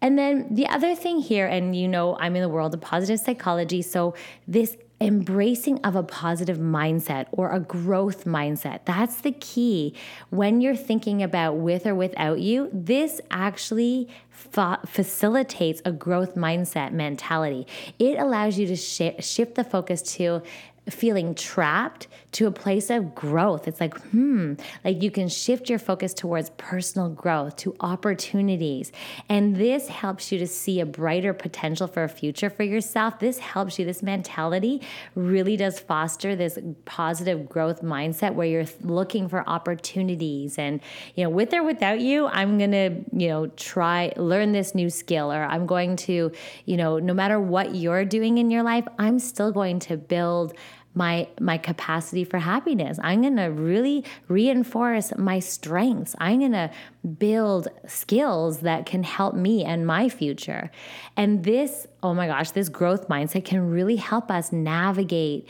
And 0.00 0.18
then 0.18 0.54
the 0.54 0.66
other 0.68 0.94
thing 0.94 1.20
here, 1.20 1.46
and 1.46 1.74
you 1.74 1.88
know, 1.88 2.16
I'm 2.18 2.36
in 2.36 2.42
the 2.42 2.48
world 2.48 2.74
of 2.74 2.80
positive 2.80 3.18
psychology, 3.18 3.82
so 3.82 4.14
this 4.46 4.76
embracing 5.00 5.78
of 5.80 5.94
a 5.94 6.02
positive 6.02 6.56
mindset 6.56 7.26
or 7.30 7.52
a 7.52 7.60
growth 7.60 8.24
mindset. 8.24 8.80
That's 8.86 9.20
the 9.20 9.32
key. 9.32 9.94
When 10.30 10.60
you're 10.60 10.76
thinking 10.76 11.22
about 11.22 11.56
with 11.56 11.86
or 11.86 11.94
without 11.94 12.40
you, 12.40 12.70
this 12.72 13.20
actually 13.30 14.08
fa- 14.30 14.80
facilitates 14.86 15.82
a 15.84 15.92
growth 15.92 16.34
mindset 16.34 16.92
mentality. 16.92 17.66
It 17.98 18.18
allows 18.18 18.58
you 18.58 18.66
to 18.68 18.76
sh- 18.76 19.22
shift 19.24 19.54
the 19.56 19.64
focus 19.64 20.00
to 20.14 20.42
feeling 20.90 21.34
trapped 21.34 22.06
to 22.32 22.46
a 22.46 22.50
place 22.50 22.90
of 22.90 23.14
growth. 23.14 23.66
It's 23.66 23.80
like, 23.80 23.98
hmm, 24.08 24.54
like 24.84 25.02
you 25.02 25.10
can 25.10 25.28
shift 25.28 25.70
your 25.70 25.78
focus 25.78 26.12
towards 26.12 26.50
personal 26.58 27.08
growth, 27.08 27.56
to 27.56 27.74
opportunities. 27.80 28.92
And 29.28 29.56
this 29.56 29.88
helps 29.88 30.30
you 30.30 30.38
to 30.38 30.46
see 30.46 30.80
a 30.80 30.86
brighter 30.86 31.32
potential 31.32 31.86
for 31.86 32.04
a 32.04 32.08
future 32.08 32.50
for 32.50 32.62
yourself. 32.62 33.18
This 33.18 33.38
helps 33.38 33.78
you, 33.78 33.84
this 33.84 34.02
mentality 34.02 34.82
really 35.14 35.56
does 35.56 35.80
foster 35.80 36.36
this 36.36 36.58
positive 36.84 37.48
growth 37.48 37.82
mindset 37.82 38.34
where 38.34 38.46
you're 38.46 38.66
looking 38.82 39.28
for 39.28 39.48
opportunities. 39.48 40.58
And, 40.58 40.80
you 41.14 41.24
know, 41.24 41.30
with 41.30 41.54
or 41.54 41.62
without 41.62 42.00
you, 42.00 42.26
I'm 42.26 42.58
going 42.58 42.72
to, 42.72 43.04
you 43.12 43.28
know, 43.28 43.46
try, 43.56 44.12
learn 44.16 44.52
this 44.52 44.74
new 44.74 44.90
skill, 44.90 45.32
or 45.32 45.44
I'm 45.44 45.66
going 45.66 45.96
to, 45.96 46.30
you 46.66 46.76
know, 46.76 46.98
no 46.98 47.14
matter 47.14 47.40
what 47.40 47.74
you're 47.74 48.04
doing 48.04 48.38
in 48.38 48.50
your 48.50 48.62
life, 48.62 48.86
I'm 48.98 49.18
still 49.18 49.52
going 49.52 49.78
to 49.80 49.96
build 49.96 50.52
my 50.96 51.28
my 51.38 51.58
capacity 51.58 52.24
for 52.24 52.38
happiness. 52.38 52.98
I'm 53.02 53.22
going 53.22 53.36
to 53.36 53.44
really 53.44 54.04
reinforce 54.28 55.16
my 55.16 55.38
strengths. 55.38 56.16
I'm 56.18 56.40
going 56.40 56.52
to 56.52 56.70
build 57.18 57.68
skills 57.86 58.60
that 58.60 58.86
can 58.86 59.02
help 59.02 59.34
me 59.34 59.64
and 59.64 59.86
my 59.86 60.08
future. 60.08 60.70
And 61.16 61.44
this, 61.44 61.86
oh 62.02 62.14
my 62.14 62.26
gosh, 62.26 62.50
this 62.50 62.68
growth 62.68 63.08
mindset 63.08 63.44
can 63.44 63.70
really 63.70 63.96
help 63.96 64.30
us 64.30 64.50
navigate 64.50 65.48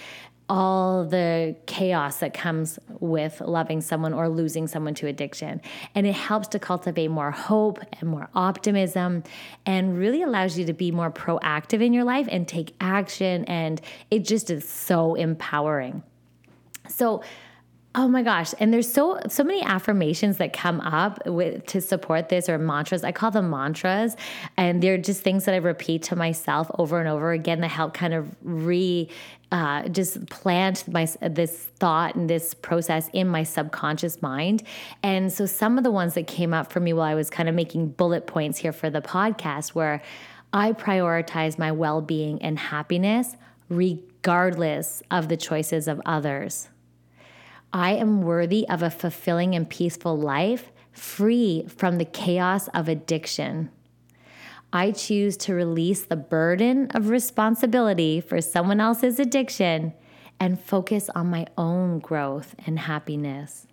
all 0.48 1.04
the 1.04 1.56
chaos 1.66 2.18
that 2.18 2.32
comes 2.32 2.78
with 3.00 3.40
loving 3.40 3.80
someone 3.80 4.12
or 4.12 4.28
losing 4.28 4.66
someone 4.66 4.94
to 4.94 5.06
addiction. 5.06 5.60
And 5.94 6.06
it 6.06 6.14
helps 6.14 6.48
to 6.48 6.58
cultivate 6.58 7.08
more 7.08 7.30
hope 7.30 7.80
and 8.00 8.08
more 8.08 8.28
optimism 8.34 9.24
and 9.64 9.98
really 9.98 10.22
allows 10.22 10.56
you 10.56 10.64
to 10.66 10.72
be 10.72 10.90
more 10.90 11.10
proactive 11.10 11.82
in 11.82 11.92
your 11.92 12.04
life 12.04 12.28
and 12.30 12.46
take 12.46 12.74
action. 12.80 13.44
And 13.46 13.80
it 14.10 14.24
just 14.24 14.50
is 14.50 14.68
so 14.68 15.14
empowering. 15.14 16.02
So, 16.88 17.22
Oh 17.98 18.08
my 18.08 18.22
gosh. 18.22 18.52
And 18.60 18.74
there's 18.74 18.92
so 18.92 19.18
so 19.26 19.42
many 19.42 19.62
affirmations 19.62 20.36
that 20.36 20.52
come 20.52 20.82
up 20.82 21.26
with 21.26 21.64
to 21.68 21.80
support 21.80 22.28
this 22.28 22.46
or 22.46 22.58
mantras. 22.58 23.02
I 23.02 23.10
call 23.10 23.30
them 23.30 23.48
mantras. 23.48 24.16
And 24.58 24.82
they're 24.82 24.98
just 24.98 25.22
things 25.22 25.46
that 25.46 25.54
I 25.54 25.58
repeat 25.58 26.02
to 26.04 26.16
myself 26.16 26.70
over 26.78 27.00
and 27.00 27.08
over 27.08 27.32
again 27.32 27.62
that 27.62 27.68
help 27.68 27.94
kind 27.94 28.12
of 28.12 28.36
re 28.42 29.08
uh, 29.52 29.88
just 29.88 30.26
plant 30.28 30.88
my 30.88 31.06
this 31.20 31.68
thought 31.78 32.14
and 32.14 32.28
this 32.28 32.52
process 32.54 33.08
in 33.12 33.28
my 33.28 33.44
subconscious 33.44 34.20
mind. 34.20 34.62
And 35.02 35.32
so 35.32 35.46
some 35.46 35.78
of 35.78 35.84
the 35.84 35.90
ones 35.90 36.14
that 36.14 36.26
came 36.26 36.52
up 36.52 36.72
for 36.72 36.80
me 36.80 36.92
while 36.92 37.06
I 37.06 37.14
was 37.14 37.30
kind 37.30 37.48
of 37.48 37.54
making 37.54 37.90
bullet 37.90 38.26
points 38.26 38.58
here 38.58 38.72
for 38.72 38.90
the 38.90 39.00
podcast 39.00 39.74
were 39.74 40.02
I 40.52 40.72
prioritize 40.72 41.58
my 41.58 41.72
well-being 41.72 42.42
and 42.42 42.58
happiness 42.58 43.36
regardless 43.68 45.02
of 45.10 45.28
the 45.28 45.36
choices 45.36 45.88
of 45.88 46.00
others. 46.06 46.68
I 47.72 47.92
am 47.92 48.22
worthy 48.22 48.68
of 48.68 48.82
a 48.82 48.90
fulfilling 48.90 49.54
and 49.54 49.68
peaceful 49.68 50.16
life, 50.16 50.70
free 50.92 51.66
from 51.68 51.98
the 51.98 52.04
chaos 52.04 52.68
of 52.68 52.88
addiction. 52.88 53.70
I 54.76 54.90
choose 54.90 55.38
to 55.38 55.54
release 55.54 56.02
the 56.02 56.16
burden 56.16 56.90
of 56.90 57.08
responsibility 57.08 58.20
for 58.20 58.42
someone 58.42 58.78
else's 58.78 59.18
addiction 59.18 59.94
and 60.38 60.60
focus 60.60 61.08
on 61.14 61.28
my 61.28 61.46
own 61.56 61.98
growth 61.98 62.54
and 62.66 62.78
happiness. 62.80 63.66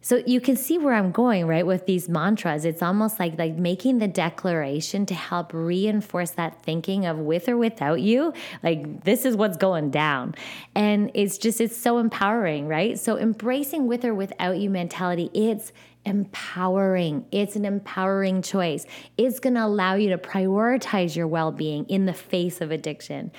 So 0.00 0.22
you 0.24 0.40
can 0.40 0.56
see 0.56 0.78
where 0.78 0.94
I'm 0.94 1.10
going, 1.10 1.48
right? 1.48 1.66
With 1.66 1.86
these 1.86 2.08
mantras, 2.08 2.64
it's 2.64 2.80
almost 2.80 3.18
like 3.18 3.36
like 3.40 3.56
making 3.56 3.98
the 3.98 4.06
declaration 4.06 5.04
to 5.06 5.14
help 5.14 5.52
reinforce 5.52 6.30
that 6.32 6.62
thinking 6.62 7.04
of 7.04 7.18
with 7.18 7.48
or 7.48 7.56
without 7.56 8.00
you, 8.00 8.32
like 8.62 9.02
this 9.02 9.24
is 9.24 9.36
what's 9.36 9.56
going 9.56 9.90
down. 9.90 10.36
And 10.76 11.10
it's 11.12 11.38
just 11.38 11.60
it's 11.60 11.76
so 11.76 11.98
empowering, 11.98 12.68
right? 12.68 13.00
So 13.00 13.18
embracing 13.18 13.88
with 13.88 14.04
or 14.04 14.14
without 14.14 14.58
you 14.58 14.70
mentality, 14.70 15.28
it's 15.34 15.72
empowering. 16.04 17.24
It's 17.30 17.56
an 17.56 17.64
empowering 17.64 18.42
choice. 18.42 18.86
It's 19.16 19.38
going 19.38 19.54
to 19.54 19.64
allow 19.64 19.94
you 19.94 20.10
to 20.10 20.18
prioritize 20.18 21.16
your 21.16 21.26
well 21.26 21.52
being 21.52 21.84
in 21.86 22.06
the 22.06 22.12
face 22.12 22.60
of 22.60 22.70
addiction. 22.70 23.32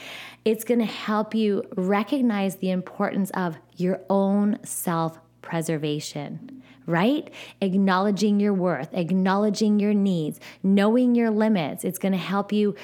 It's 0.45 0.63
going 0.63 0.80
to 0.80 0.86
help 0.86 1.36
you 1.36 1.63
recognize 1.76 2.58
the 2.58 2.71
importance 2.71 3.32
of 3.32 3.58
your 3.76 4.02
own 4.10 4.60
self 4.63 5.19
preservation, 5.41 6.63
right? 6.86 7.30
Acknowledging 7.62 8.39
your 8.39 8.54
worth, 8.54 8.89
acknowledging 8.93 9.80
your 9.80 9.93
needs, 9.93 10.39
knowing 10.63 11.15
your 11.15 11.30
limits. 11.30 11.84
It's 11.84 11.99
going 11.99 12.13
to 12.13 12.17
help 12.17 12.52
you 12.52 12.76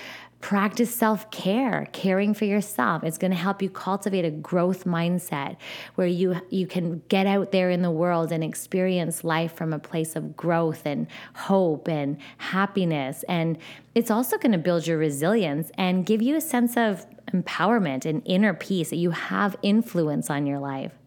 practice 0.41 0.93
self-care. 0.93 1.87
Caring 1.91 2.33
for 2.33 2.45
yourself 2.45 3.03
it's 3.03 3.17
going 3.17 3.31
to 3.31 3.37
help 3.37 3.61
you 3.61 3.69
cultivate 3.69 4.25
a 4.25 4.31
growth 4.31 4.85
mindset 4.85 5.57
where 5.95 6.07
you 6.07 6.39
you 6.49 6.65
can 6.65 7.01
get 7.09 7.27
out 7.27 7.51
there 7.51 7.69
in 7.69 7.81
the 7.81 7.91
world 7.91 8.31
and 8.31 8.43
experience 8.43 9.23
life 9.23 9.53
from 9.53 9.73
a 9.73 9.79
place 9.79 10.15
of 10.15 10.35
growth 10.35 10.83
and 10.85 11.07
hope 11.35 11.87
and 11.87 12.17
happiness. 12.37 13.23
And 13.27 13.57
it's 13.95 14.11
also 14.11 14.37
going 14.37 14.51
to 14.51 14.57
build 14.57 14.87
your 14.87 14.97
resilience 14.97 15.71
and 15.77 16.05
give 16.05 16.21
you 16.21 16.35
a 16.35 16.41
sense 16.41 16.77
of 16.77 17.05
empowerment 17.33 18.05
and 18.05 18.21
inner 18.25 18.53
peace 18.53 18.89
that 18.89 18.97
you 18.97 19.11
have 19.11 19.55
influence 19.61 20.29
on 20.29 20.45
your 20.45 20.59
life 20.59 20.98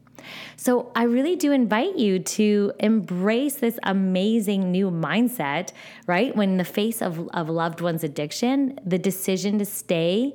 so 0.56 0.90
I 0.94 1.04
really 1.04 1.36
do 1.36 1.52
invite 1.52 1.96
you 1.96 2.18
to 2.18 2.72
embrace 2.78 3.56
this 3.56 3.78
amazing 3.82 4.70
new 4.70 4.90
mindset, 4.90 5.72
right? 6.06 6.34
When 6.34 6.50
in 6.50 6.56
the 6.58 6.64
face 6.64 7.02
of, 7.02 7.28
of 7.30 7.48
loved 7.48 7.80
one's 7.80 8.04
addiction, 8.04 8.78
the 8.84 8.98
decision 8.98 9.58
to 9.58 9.64
stay 9.64 10.34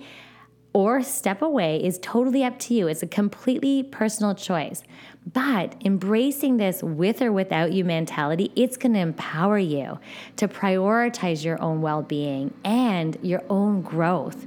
or 0.73 1.01
step 1.01 1.41
away 1.41 1.83
is 1.83 1.97
totally 1.99 2.43
up 2.43 2.59
to 2.59 2.73
you. 2.73 2.87
It's 2.87 3.01
a 3.01 3.07
completely 3.07 3.81
personal 3.81 4.35
choice. 4.35 4.83
But 5.33 5.75
embracing 5.83 6.57
this 6.57 6.83
with 6.83 7.21
or 7.21 7.31
without 7.31 7.73
you 7.73 7.83
mentality, 7.83 8.51
it's 8.55 8.77
going 8.77 8.93
to 8.93 8.99
empower 8.99 9.57
you 9.57 9.99
to 10.35 10.47
prioritize 10.47 11.43
your 11.43 11.59
own 11.61 11.81
well 11.81 12.03
being 12.03 12.53
and 12.63 13.17
your 13.23 13.43
own 13.49 13.81
growth, 13.81 14.45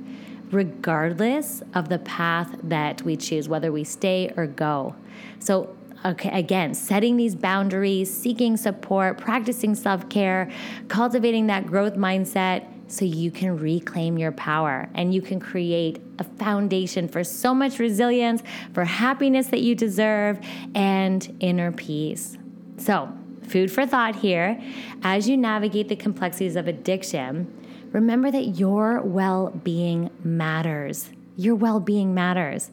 regardless 0.50 1.62
of 1.74 1.88
the 1.88 1.98
path 1.98 2.56
that 2.62 3.02
we 3.02 3.16
choose, 3.16 3.48
whether 3.48 3.70
we 3.72 3.84
stay 3.84 4.32
or 4.36 4.46
go. 4.46 4.94
So, 5.38 5.76
okay, 6.04 6.30
again, 6.30 6.74
setting 6.74 7.16
these 7.16 7.34
boundaries, 7.34 8.12
seeking 8.12 8.56
support, 8.56 9.18
practicing 9.18 9.74
self 9.74 10.08
care, 10.08 10.50
cultivating 10.88 11.46
that 11.48 11.66
growth 11.66 11.94
mindset 11.94 12.66
so 12.88 13.04
you 13.04 13.30
can 13.30 13.56
reclaim 13.56 14.18
your 14.18 14.32
power 14.32 14.88
and 14.94 15.14
you 15.14 15.22
can 15.22 15.38
create 15.38 16.02
a 16.18 16.24
foundation 16.24 17.06
for 17.06 17.22
so 17.22 17.54
much 17.54 17.78
resilience, 17.78 18.42
for 18.74 18.84
happiness 18.84 19.46
that 19.48 19.60
you 19.60 19.74
deserve, 19.74 20.40
and 20.74 21.36
inner 21.40 21.70
peace. 21.70 22.36
So, 22.78 23.12
food 23.46 23.70
for 23.70 23.86
thought 23.86 24.16
here. 24.16 24.60
As 25.02 25.28
you 25.28 25.36
navigate 25.36 25.88
the 25.88 25.96
complexities 25.96 26.56
of 26.56 26.66
addiction, 26.66 27.52
remember 27.92 28.30
that 28.30 28.58
your 28.58 29.00
well 29.02 29.50
being 29.50 30.10
matters. 30.22 31.10
Your 31.36 31.54
well 31.54 31.80
being 31.80 32.14
matters. 32.14 32.70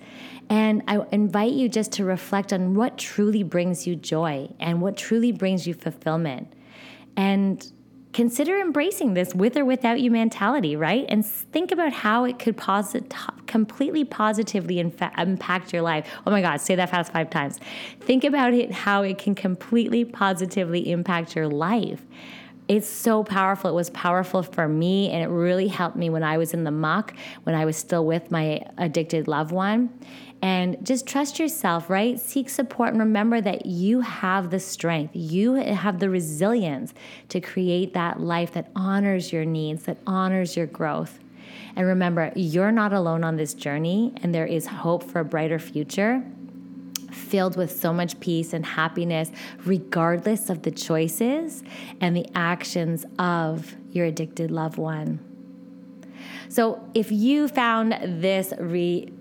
And 0.49 0.83
I 0.87 1.05
invite 1.11 1.53
you 1.53 1.67
just 1.69 1.91
to 1.93 2.05
reflect 2.05 2.53
on 2.53 2.75
what 2.75 2.97
truly 2.97 3.43
brings 3.43 3.85
you 3.85 3.95
joy 3.95 4.49
and 4.59 4.81
what 4.81 4.95
truly 4.95 5.31
brings 5.31 5.67
you 5.67 5.73
fulfillment. 5.73 6.53
And 7.15 7.69
consider 8.13 8.59
embracing 8.59 9.13
this 9.13 9.35
with 9.35 9.57
or 9.57 9.65
without 9.65 9.99
you 9.99 10.09
mentality, 10.09 10.75
right? 10.75 11.05
And 11.09 11.25
think 11.25 11.71
about 11.71 11.91
how 11.91 12.23
it 12.23 12.39
could 12.39 12.57
posit- 12.57 13.13
completely 13.45 14.05
positively 14.05 14.79
impact 14.79 15.73
your 15.73 15.81
life. 15.81 16.09
Oh 16.25 16.31
my 16.31 16.41
God, 16.41 16.61
say 16.61 16.75
that 16.75 16.89
fast 16.89 17.11
five 17.11 17.29
times. 17.29 17.59
Think 17.99 18.23
about 18.23 18.53
it, 18.53 18.71
how 18.71 19.03
it 19.03 19.17
can 19.17 19.35
completely 19.35 20.05
positively 20.05 20.89
impact 20.89 21.35
your 21.35 21.47
life. 21.47 22.01
It's 22.67 22.89
so 22.89 23.23
powerful. 23.23 23.69
It 23.69 23.73
was 23.73 23.89
powerful 23.91 24.43
for 24.43 24.67
me, 24.67 25.09
and 25.11 25.23
it 25.23 25.27
really 25.27 25.69
helped 25.69 25.95
me 25.95 26.09
when 26.09 26.23
I 26.23 26.37
was 26.37 26.53
in 26.53 26.65
the 26.65 26.71
muck, 26.71 27.13
when 27.43 27.55
I 27.55 27.63
was 27.63 27.77
still 27.77 28.05
with 28.05 28.29
my 28.29 28.65
addicted 28.77 29.29
loved 29.29 29.51
one. 29.51 29.89
And 30.41 30.85
just 30.85 31.07
trust 31.07 31.39
yourself, 31.39 31.89
right? 31.89 32.19
Seek 32.19 32.49
support 32.49 32.89
and 32.89 32.99
remember 32.99 33.41
that 33.41 33.65
you 33.65 34.01
have 34.01 34.51
the 34.51 34.59
strength, 34.59 35.15
you 35.15 35.53
have 35.53 35.99
the 35.99 36.09
resilience 36.09 36.93
to 37.29 37.39
create 37.39 37.93
that 37.93 38.19
life 38.19 38.51
that 38.51 38.69
honors 38.75 39.31
your 39.31 39.45
needs, 39.45 39.83
that 39.83 39.97
honors 40.05 40.55
your 40.55 40.67
growth. 40.67 41.19
And 41.75 41.87
remember, 41.87 42.33
you're 42.35 42.71
not 42.71 42.91
alone 42.91 43.23
on 43.23 43.37
this 43.37 43.53
journey, 43.53 44.13
and 44.21 44.35
there 44.35 44.45
is 44.45 44.67
hope 44.67 45.03
for 45.03 45.21
a 45.21 45.25
brighter 45.25 45.57
future 45.57 46.23
filled 47.11 47.55
with 47.55 47.71
so 47.71 47.93
much 47.93 48.19
peace 48.19 48.53
and 48.53 48.65
happiness, 48.65 49.31
regardless 49.65 50.49
of 50.49 50.63
the 50.63 50.71
choices 50.71 51.63
and 52.01 52.15
the 52.15 52.25
actions 52.35 53.05
of 53.19 53.75
your 53.91 54.05
addicted 54.05 54.51
loved 54.51 54.77
one. 54.77 55.19
So, 56.49 56.81
if 56.93 57.11
you 57.11 57.47
found 57.47 58.21
this 58.21 58.53
re 58.57 59.11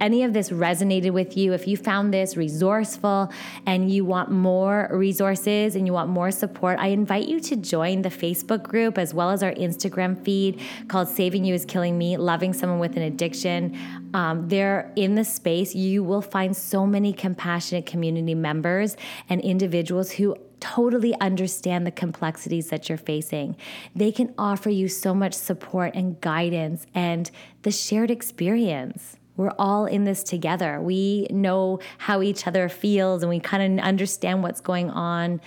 any 0.00 0.24
of 0.24 0.32
this 0.32 0.50
resonated 0.50 1.12
with 1.12 1.36
you, 1.36 1.52
if 1.52 1.66
you 1.66 1.76
found 1.76 2.12
this 2.12 2.36
resourceful 2.36 3.32
and 3.66 3.90
you 3.90 4.04
want 4.04 4.30
more 4.30 4.88
resources 4.92 5.76
and 5.76 5.86
you 5.86 5.92
want 5.92 6.10
more 6.10 6.30
support, 6.30 6.78
I 6.78 6.88
invite 6.88 7.28
you 7.28 7.40
to 7.40 7.56
join 7.56 8.02
the 8.02 8.10
Facebook 8.10 8.62
group 8.62 8.98
as 8.98 9.14
well 9.14 9.30
as 9.30 9.42
our 9.42 9.52
Instagram 9.52 10.22
feed 10.22 10.60
called 10.88 11.08
Saving 11.08 11.44
You 11.44 11.54
is 11.54 11.64
Killing 11.64 11.96
Me 11.96 12.16
Loving 12.16 12.52
Someone 12.52 12.78
with 12.78 12.96
an 12.96 13.02
Addiction. 13.02 13.78
Um, 14.12 14.48
there 14.48 14.92
in 14.96 15.14
the 15.14 15.24
space, 15.24 15.74
you 15.74 16.02
will 16.02 16.22
find 16.22 16.56
so 16.56 16.86
many 16.86 17.12
compassionate 17.12 17.86
community 17.86 18.34
members 18.34 18.96
and 19.28 19.40
individuals 19.40 20.12
who 20.12 20.36
totally 20.60 21.14
understand 21.20 21.86
the 21.86 21.90
complexities 21.90 22.68
that 22.70 22.88
you're 22.88 22.98
facing. 22.98 23.56
They 23.94 24.10
can 24.10 24.34
offer 24.38 24.70
you 24.70 24.88
so 24.88 25.14
much 25.14 25.34
support 25.34 25.94
and 25.94 26.20
guidance 26.20 26.86
and 26.94 27.30
the 27.62 27.70
shared 27.70 28.10
experience. 28.10 29.16
We're 29.36 29.52
all 29.58 29.86
in 29.86 30.04
this 30.04 30.22
together. 30.22 30.80
We 30.80 31.26
know 31.30 31.80
how 31.98 32.22
each 32.22 32.46
other 32.46 32.68
feels 32.68 33.22
and 33.22 33.30
we 33.30 33.40
kind 33.40 33.80
of 33.80 33.84
understand 33.84 34.42
what's 34.42 34.60
going 34.60 34.90
on. 34.90 35.40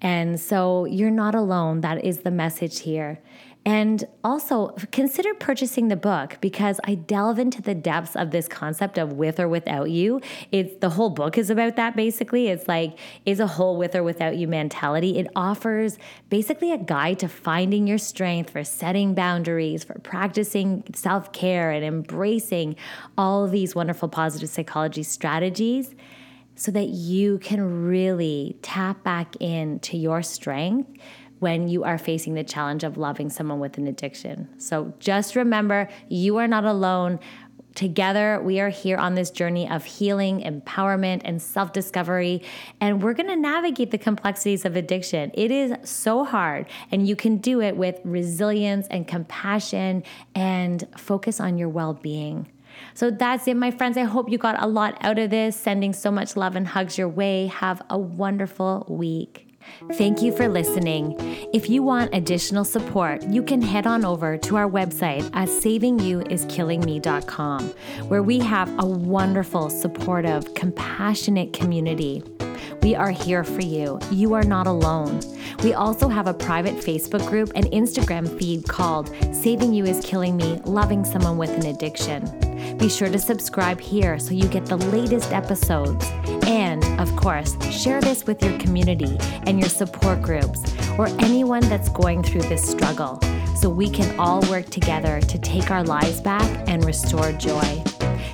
And 0.00 0.38
so 0.40 0.84
you're 0.84 1.10
not 1.10 1.34
alone. 1.34 1.80
That 1.80 2.04
is 2.04 2.18
the 2.18 2.30
message 2.30 2.80
here. 2.80 3.20
And 3.64 4.04
also 4.24 4.70
consider 4.90 5.34
purchasing 5.34 5.86
the 5.86 5.96
book 5.96 6.38
because 6.40 6.80
I 6.82 6.96
delve 6.96 7.38
into 7.38 7.62
the 7.62 7.76
depths 7.76 8.16
of 8.16 8.32
this 8.32 8.48
concept 8.48 8.98
of 8.98 9.12
with 9.12 9.38
or 9.38 9.48
without 9.48 9.88
you. 9.88 10.20
It's 10.50 10.74
the 10.80 10.90
whole 10.90 11.10
book 11.10 11.38
is 11.38 11.48
about 11.48 11.76
that 11.76 11.94
basically. 11.94 12.48
It's 12.48 12.66
like 12.66 12.98
is 13.24 13.38
a 13.38 13.46
whole 13.46 13.76
with 13.76 13.94
or 13.94 14.02
without 14.02 14.36
you 14.36 14.48
mentality. 14.48 15.16
It 15.18 15.28
offers 15.36 15.96
basically 16.28 16.72
a 16.72 16.78
guide 16.78 17.20
to 17.20 17.28
finding 17.28 17.86
your 17.86 17.98
strength 17.98 18.50
for 18.50 18.64
setting 18.64 19.14
boundaries, 19.14 19.84
for 19.84 19.94
practicing 20.00 20.82
self-care 20.92 21.70
and 21.70 21.84
embracing 21.84 22.74
all 23.16 23.46
these 23.46 23.76
wonderful 23.76 24.08
positive 24.08 24.48
psychology 24.48 25.04
strategies 25.04 25.94
so 26.56 26.72
that 26.72 26.88
you 26.88 27.38
can 27.38 27.84
really 27.86 28.56
tap 28.60 29.04
back 29.04 29.36
into 29.36 29.96
your 29.96 30.20
strength 30.20 30.90
when 31.42 31.66
you 31.66 31.82
are 31.82 31.98
facing 31.98 32.34
the 32.34 32.44
challenge 32.44 32.84
of 32.84 32.96
loving 32.96 33.28
someone 33.28 33.58
with 33.58 33.76
an 33.76 33.88
addiction. 33.88 34.48
So 34.58 34.94
just 35.00 35.34
remember, 35.34 35.88
you 36.08 36.36
are 36.36 36.46
not 36.46 36.64
alone. 36.64 37.18
Together, 37.74 38.40
we 38.44 38.60
are 38.60 38.68
here 38.68 38.96
on 38.96 39.14
this 39.14 39.30
journey 39.30 39.68
of 39.68 39.84
healing, 39.84 40.40
empowerment, 40.42 41.22
and 41.24 41.42
self 41.42 41.72
discovery. 41.72 42.42
And 42.80 43.02
we're 43.02 43.14
gonna 43.14 43.34
navigate 43.34 43.90
the 43.90 43.98
complexities 43.98 44.64
of 44.64 44.76
addiction. 44.76 45.32
It 45.34 45.50
is 45.50 45.72
so 45.82 46.24
hard, 46.24 46.66
and 46.92 47.08
you 47.08 47.16
can 47.16 47.38
do 47.38 47.60
it 47.60 47.76
with 47.76 47.98
resilience 48.04 48.86
and 48.88 49.08
compassion 49.08 50.04
and 50.36 50.86
focus 50.96 51.40
on 51.40 51.58
your 51.58 51.70
well 51.70 51.94
being. 51.94 52.46
So 52.94 53.10
that's 53.10 53.48
it, 53.48 53.56
my 53.56 53.70
friends. 53.72 53.96
I 53.96 54.04
hope 54.04 54.30
you 54.30 54.38
got 54.38 54.62
a 54.62 54.66
lot 54.66 54.96
out 55.00 55.18
of 55.18 55.30
this. 55.30 55.56
Sending 55.56 55.92
so 55.92 56.10
much 56.12 56.36
love 56.36 56.54
and 56.54 56.68
hugs 56.68 56.96
your 56.98 57.08
way. 57.08 57.46
Have 57.48 57.82
a 57.90 57.98
wonderful 57.98 58.86
week. 58.88 59.51
Thank 59.94 60.22
you 60.22 60.36
for 60.36 60.46
listening. 60.48 61.16
If 61.52 61.68
you 61.68 61.82
want 61.82 62.14
additional 62.14 62.64
support, 62.64 63.24
you 63.24 63.42
can 63.42 63.60
head 63.60 63.84
on 63.86 64.04
over 64.04 64.38
to 64.38 64.56
our 64.56 64.68
website 64.68 65.24
at 65.34 65.48
savingyouiskillingme.com, 65.48 67.68
where 68.08 68.22
we 68.22 68.38
have 68.38 68.70
a 68.78 68.86
wonderful, 68.86 69.68
supportive, 69.70 70.54
compassionate 70.54 71.52
community. 71.52 72.22
We 72.82 72.94
are 72.96 73.10
here 73.10 73.44
for 73.44 73.62
you. 73.62 74.00
You 74.10 74.34
are 74.34 74.42
not 74.42 74.66
alone. 74.66 75.20
We 75.62 75.74
also 75.74 76.08
have 76.08 76.26
a 76.26 76.34
private 76.34 76.74
Facebook 76.74 77.24
group 77.28 77.52
and 77.54 77.66
Instagram 77.66 78.36
feed 78.38 78.66
called 78.66 79.14
Saving 79.32 79.72
You 79.72 79.84
is 79.84 80.04
Killing 80.04 80.36
Me 80.36 80.60
Loving 80.64 81.04
Someone 81.04 81.38
with 81.38 81.50
an 81.50 81.66
Addiction. 81.66 82.24
Be 82.78 82.88
sure 82.88 83.08
to 83.08 83.18
subscribe 83.18 83.80
here 83.80 84.18
so 84.18 84.34
you 84.34 84.48
get 84.48 84.66
the 84.66 84.76
latest 84.76 85.32
episodes. 85.32 86.04
And, 86.44 86.61
of 87.02 87.14
course, 87.16 87.56
share 87.70 88.00
this 88.00 88.24
with 88.24 88.42
your 88.42 88.56
community 88.58 89.18
and 89.46 89.58
your 89.58 89.68
support 89.68 90.22
groups 90.22 90.62
or 90.96 91.08
anyone 91.18 91.68
that's 91.68 91.88
going 91.88 92.22
through 92.22 92.42
this 92.42 92.66
struggle 92.66 93.20
so 93.56 93.68
we 93.68 93.90
can 93.90 94.18
all 94.18 94.40
work 94.42 94.66
together 94.66 95.20
to 95.20 95.38
take 95.38 95.70
our 95.70 95.82
lives 95.82 96.20
back 96.20 96.48
and 96.68 96.84
restore 96.84 97.32
joy. 97.32 97.82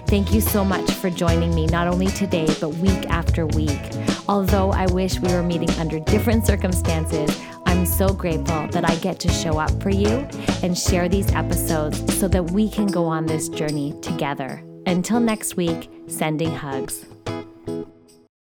Thank 0.06 0.32
you 0.34 0.40
so 0.42 0.64
much 0.64 0.90
for 0.92 1.08
joining 1.08 1.54
me, 1.54 1.66
not 1.66 1.88
only 1.88 2.08
today, 2.08 2.46
but 2.60 2.70
week 2.76 3.06
after 3.08 3.46
week. 3.46 3.80
Although 4.28 4.70
I 4.70 4.86
wish 4.86 5.18
we 5.18 5.32
were 5.32 5.42
meeting 5.42 5.70
under 5.72 5.98
different 6.00 6.46
circumstances, 6.46 7.30
I'm 7.66 7.86
so 7.86 8.12
grateful 8.12 8.68
that 8.68 8.88
I 8.88 8.96
get 8.96 9.18
to 9.20 9.28
show 9.30 9.58
up 9.58 9.70
for 9.82 9.90
you 9.90 10.28
and 10.62 10.76
share 10.76 11.08
these 11.08 11.32
episodes 11.32 12.18
so 12.18 12.28
that 12.28 12.50
we 12.50 12.68
can 12.68 12.86
go 12.86 13.06
on 13.06 13.24
this 13.24 13.48
journey 13.48 13.94
together. 14.02 14.62
Until 14.86 15.20
next 15.20 15.56
week, 15.56 15.90
sending 16.06 16.54
hugs. 16.54 17.06